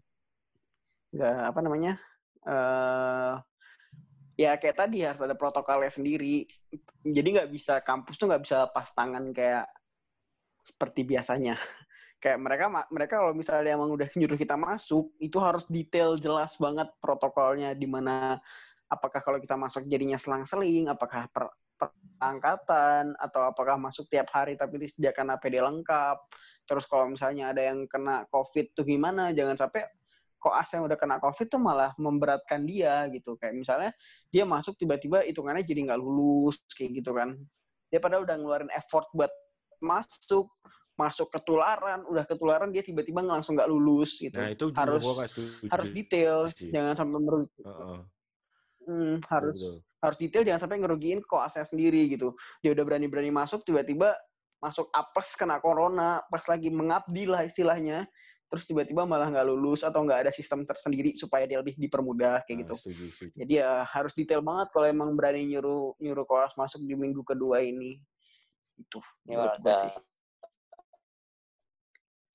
nggak 1.11 1.37
apa 1.51 1.59
namanya 1.59 1.93
eh 2.47 3.35
ya 4.39 4.57
kayak 4.57 4.77
tadi 4.79 5.05
harus 5.05 5.21
ada 5.21 5.37
protokolnya 5.37 5.93
sendiri. 5.93 6.49
Jadi 7.05 7.29
nggak 7.37 7.51
bisa 7.53 7.85
kampus 7.85 8.17
tuh 8.17 8.31
nggak 8.33 8.43
bisa 8.47 8.65
lepas 8.65 8.89
tangan 8.97 9.33
kayak 9.37 9.69
seperti 10.65 11.05
biasanya. 11.05 11.61
Kayak 12.21 12.39
mereka 12.45 12.65
mereka 12.93 13.15
kalau 13.25 13.33
misalnya 13.33 13.81
emang 13.81 13.97
udah 13.97 14.09
nyuruh 14.13 14.37
kita 14.37 14.55
masuk, 14.55 15.09
itu 15.17 15.41
harus 15.41 15.65
detail 15.73 16.21
jelas 16.21 16.53
banget 16.61 16.93
protokolnya 17.01 17.73
di 17.73 17.89
mana 17.89 18.37
apakah 18.93 19.25
kalau 19.25 19.41
kita 19.41 19.57
masuk 19.57 19.89
jadinya 19.89 20.21
selang-seling, 20.21 20.93
apakah 20.93 21.33
per, 21.33 21.49
per 21.81 21.97
angkatan 22.21 23.17
atau 23.17 23.49
apakah 23.49 23.81
masuk 23.81 24.05
tiap 24.13 24.29
hari 24.37 24.59
tapi 24.61 24.85
disediakan 24.85 25.41
APD 25.41 25.65
lengkap. 25.65 26.19
Terus 26.69 26.85
kalau 26.85 27.09
misalnya 27.09 27.57
ada 27.57 27.65
yang 27.65 27.89
kena 27.89 28.29
COVID 28.29 28.77
tuh 28.77 28.85
gimana? 28.85 29.33
Jangan 29.33 29.57
sampai 29.57 29.89
koas 30.37 30.69
yang 30.77 30.85
udah 30.85 31.01
kena 31.01 31.17
COVID 31.21 31.47
tuh 31.49 31.61
malah 31.61 31.97
memberatkan 31.97 32.69
dia 32.69 33.09
gitu. 33.09 33.41
Kayak 33.41 33.55
misalnya 33.57 33.91
dia 34.29 34.45
masuk 34.45 34.77
tiba-tiba 34.77 35.25
hitungannya 35.25 35.65
jadi 35.65 35.89
nggak 35.89 36.01
lulus 36.01 36.61
kayak 36.77 37.01
gitu 37.01 37.17
kan. 37.17 37.41
Dia 37.89 37.99
padahal 37.99 38.29
udah 38.29 38.37
ngeluarin 38.37 38.73
effort 38.77 39.09
buat 39.17 39.33
masuk, 39.81 40.53
masuk 41.01 41.33
ketularan, 41.33 42.05
udah 42.05 42.25
ketularan 42.29 42.69
dia 42.69 42.85
tiba-tiba 42.85 43.25
langsung 43.25 43.57
nggak 43.57 43.71
lulus 43.73 44.21
gitu. 44.21 44.37
Nah 44.37 44.53
itu 44.53 44.69
juga 44.69 44.81
harus 44.85 45.05
gua 45.05 45.25
harus 45.73 45.89
detail, 45.97 46.37
sih. 46.53 46.69
jangan 46.69 46.95
sampai 46.97 47.19
merugi. 47.25 47.63
Heeh, 47.65 48.01
Hmm, 48.81 49.21
harus 49.29 49.57
betul. 49.61 49.77
harus 50.01 50.17
detail 50.17 50.43
jangan 50.45 50.61
sampai 50.65 50.77
ngerugiin 50.81 51.21
koasnya 51.25 51.65
sendiri 51.65 52.09
gitu. 52.13 52.33
Dia 52.65 52.73
udah 52.73 52.85
berani-berani 52.85 53.29
masuk 53.33 53.65
tiba-tiba 53.65 54.17
masuk 54.61 54.93
apes 54.93 55.37
kena 55.41 55.57
corona 55.61 56.21
pas 56.29 56.45
lagi 56.45 56.69
mengabdi 56.69 57.25
lah 57.25 57.45
istilahnya 57.49 58.05
terus 58.51 58.67
tiba-tiba 58.67 59.07
malah 59.07 59.31
nggak 59.31 59.47
lulus 59.47 59.87
atau 59.87 60.03
nggak 60.03 60.27
ada 60.27 60.33
sistem 60.35 60.67
tersendiri 60.67 61.15
supaya 61.15 61.47
dia 61.47 61.63
lebih 61.63 61.79
dipermudah 61.79 62.43
kayak 62.45 62.51
Nah, 62.51 62.61
gitu. 62.67 62.75
setuju, 62.77 63.05
setuju. 63.09 63.35
Jadi 63.41 63.53
ya 63.63 63.71
harus 63.87 64.13
detail 64.13 64.43
banget 64.43 64.69
kalau 64.75 64.87
emang 64.91 65.15
berani 65.15 65.47
nyuruh 65.55 65.95
nyuruh 66.03 66.27
koas 66.27 66.53
masuk 66.59 66.83
di 66.83 66.99
minggu 66.99 67.23
kedua 67.23 67.63
ini. 67.63 68.03
Itu 68.75 68.99
ada 69.31 69.73
sih. 69.87 69.93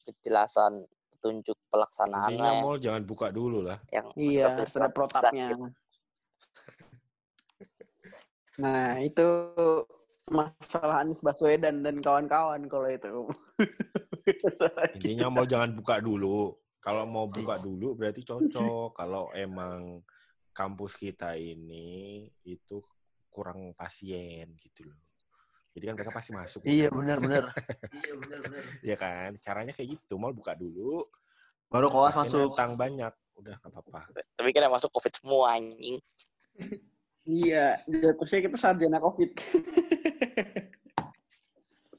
Kejelasan 0.06 0.86
petunjuk 1.12 1.58
pelaksanaan 1.74 2.30
Intinya 2.30 2.54
lah 2.54 2.62
mall 2.62 2.78
jangan 2.78 3.04
buka 3.04 3.34
dulu 3.34 3.66
lah. 3.66 3.82
yang 3.90 4.08
Iya, 4.14 4.62
sudah 4.70 4.92
protapnya. 4.94 5.50
Nah, 8.56 9.04
itu 9.04 9.52
masalah 10.32 11.04
Anies 11.04 11.20
Baswedan 11.20 11.84
dan 11.84 12.00
kawan-kawan 12.00 12.72
kalau 12.72 12.88
itu. 12.88 13.28
Intinya 14.96 15.28
mall 15.28 15.44
jangan 15.44 15.76
buka 15.76 16.00
dulu. 16.00 16.56
Kalau 16.80 17.04
mau 17.04 17.28
buka 17.28 17.60
dulu 17.60 18.00
berarti 18.00 18.24
cocok. 18.24 18.96
Kalau 18.96 19.28
emang 19.36 20.00
kampus 20.56 20.96
kita 20.96 21.36
ini 21.36 22.24
itu 22.48 22.80
kurang 23.28 23.76
pasien 23.76 24.56
gitu 24.56 24.88
loh. 24.88 25.05
Jadi 25.76 25.92
kan 25.92 25.94
mereka 26.00 26.16
pasti 26.16 26.32
masuk. 26.32 26.64
Iya 26.64 26.88
kan? 26.88 27.04
benar-benar. 27.04 27.52
Ya 28.80 28.96
kan? 28.96 29.36
Caranya 29.44 29.76
kayak 29.76 30.00
gitu. 30.00 30.16
Mall 30.16 30.32
buka 30.32 30.56
dulu. 30.56 31.04
Baru 31.68 31.92
koas 31.92 32.16
pasiennya 32.16 32.48
masuk. 32.48 32.56
Utang 32.56 32.72
banyak. 32.80 33.14
Udah 33.36 33.60
nggak 33.60 33.72
apa-apa. 33.76 34.08
tapi 34.40 34.56
kan 34.56 34.64
yang 34.64 34.72
masuk 34.72 34.88
covid 34.96 35.12
semua 35.12 35.60
anjing 35.60 36.00
Iya, 37.26 37.82
terusnya 37.84 38.48
kita 38.48 38.56
sarjana 38.56 39.02
COVID. 39.02 39.32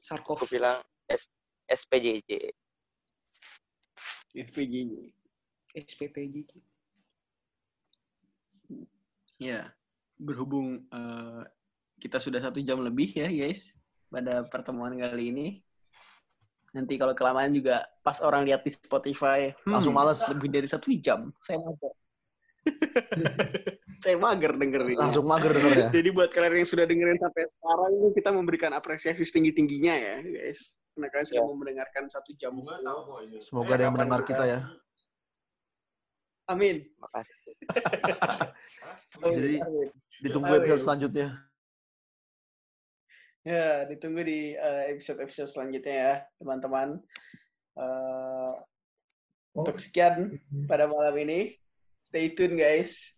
Sarkov. 0.06 0.38
aku 0.38 0.46
bilang 0.46 0.86
S 1.10 1.26
SPJJ 1.66 2.54
SPJ. 4.36 4.74
SPPJ. 5.72 6.36
Ya, 9.40 9.72
berhubung 10.20 10.84
eh, 10.92 11.42
kita 12.06 12.22
sudah 12.22 12.38
satu 12.38 12.62
jam 12.62 12.78
lebih 12.78 13.10
ya 13.18 13.26
guys 13.26 13.74
pada 14.06 14.46
pertemuan 14.46 14.94
kali 14.94 15.34
ini. 15.34 15.46
Nanti 16.70 16.94
kalau 17.00 17.16
kelamaan 17.18 17.50
juga 17.50 17.82
pas 18.06 18.22
orang 18.22 18.46
lihat 18.46 18.62
di 18.62 18.70
Spotify 18.70 19.50
hmm, 19.50 19.72
Langsung 19.74 19.90
males. 19.96 20.22
lebih 20.30 20.52
dari 20.54 20.68
satu 20.70 20.94
jam. 21.02 21.34
Saya 21.42 21.58
mager. 21.58 21.92
Saya 24.04 24.16
mager 24.20 24.52
dengerin. 24.54 24.94
Langsung 25.00 25.24
mager 25.26 25.56
dengernya. 25.56 25.88
Jadi 25.96 26.08
buat 26.12 26.30
kalian 26.30 26.62
yang 26.62 26.68
sudah 26.68 26.84
dengerin 26.86 27.18
sampai 27.18 27.42
sekarang 27.48 27.90
ini 27.96 28.08
kita 28.12 28.30
memberikan 28.30 28.70
apresiasi 28.76 29.24
setinggi 29.24 29.56
tingginya 29.56 29.94
ya 29.96 30.14
guys. 30.22 30.76
Karena 30.94 31.06
kalian 31.10 31.26
sudah 31.26 31.42
Ya. 31.42 31.48
mau 31.48 31.56
mendengarkan 31.58 32.04
satu 32.12 32.30
jam. 32.38 32.52
Semoga 33.40 33.72
ada 33.74 33.82
yang 33.88 33.94
mendengar 33.96 34.22
kita 34.22 34.44
ya. 34.46 34.60
Amin. 36.46 36.86
makasih 37.02 37.34
Jadi 39.34 39.58
Amin. 39.58 39.88
ditunggu 40.22 40.52
episode 40.62 40.82
selanjutnya. 40.86 41.34
Ya, 43.46 43.86
ditunggu 43.86 44.26
di 44.26 44.58
eh, 44.58 44.90
episode-episode 44.90 45.46
selanjutnya 45.46 45.94
ya, 45.94 46.14
teman-teman. 46.42 46.98
Eh, 47.78 48.52
Untuk 49.54 49.78
sekian 49.78 50.34
pada 50.66 50.90
malam 50.90 51.14
ini. 51.16 51.54
Stay 52.02 52.34
tune 52.34 52.58
guys. 52.58 53.16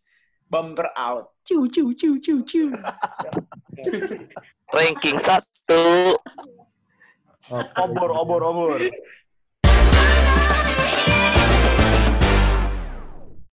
Bumper 0.53 0.93
out. 0.95 1.33
Ciu 1.49 1.65
ciu 1.67 1.97
ciu 1.97 2.21
ciu 2.21 2.45
ciu. 2.45 2.71
ranking 4.77 5.17
satu 5.19 6.15
Obor, 7.81 8.13
obor, 8.13 8.43
obor. 8.45 8.77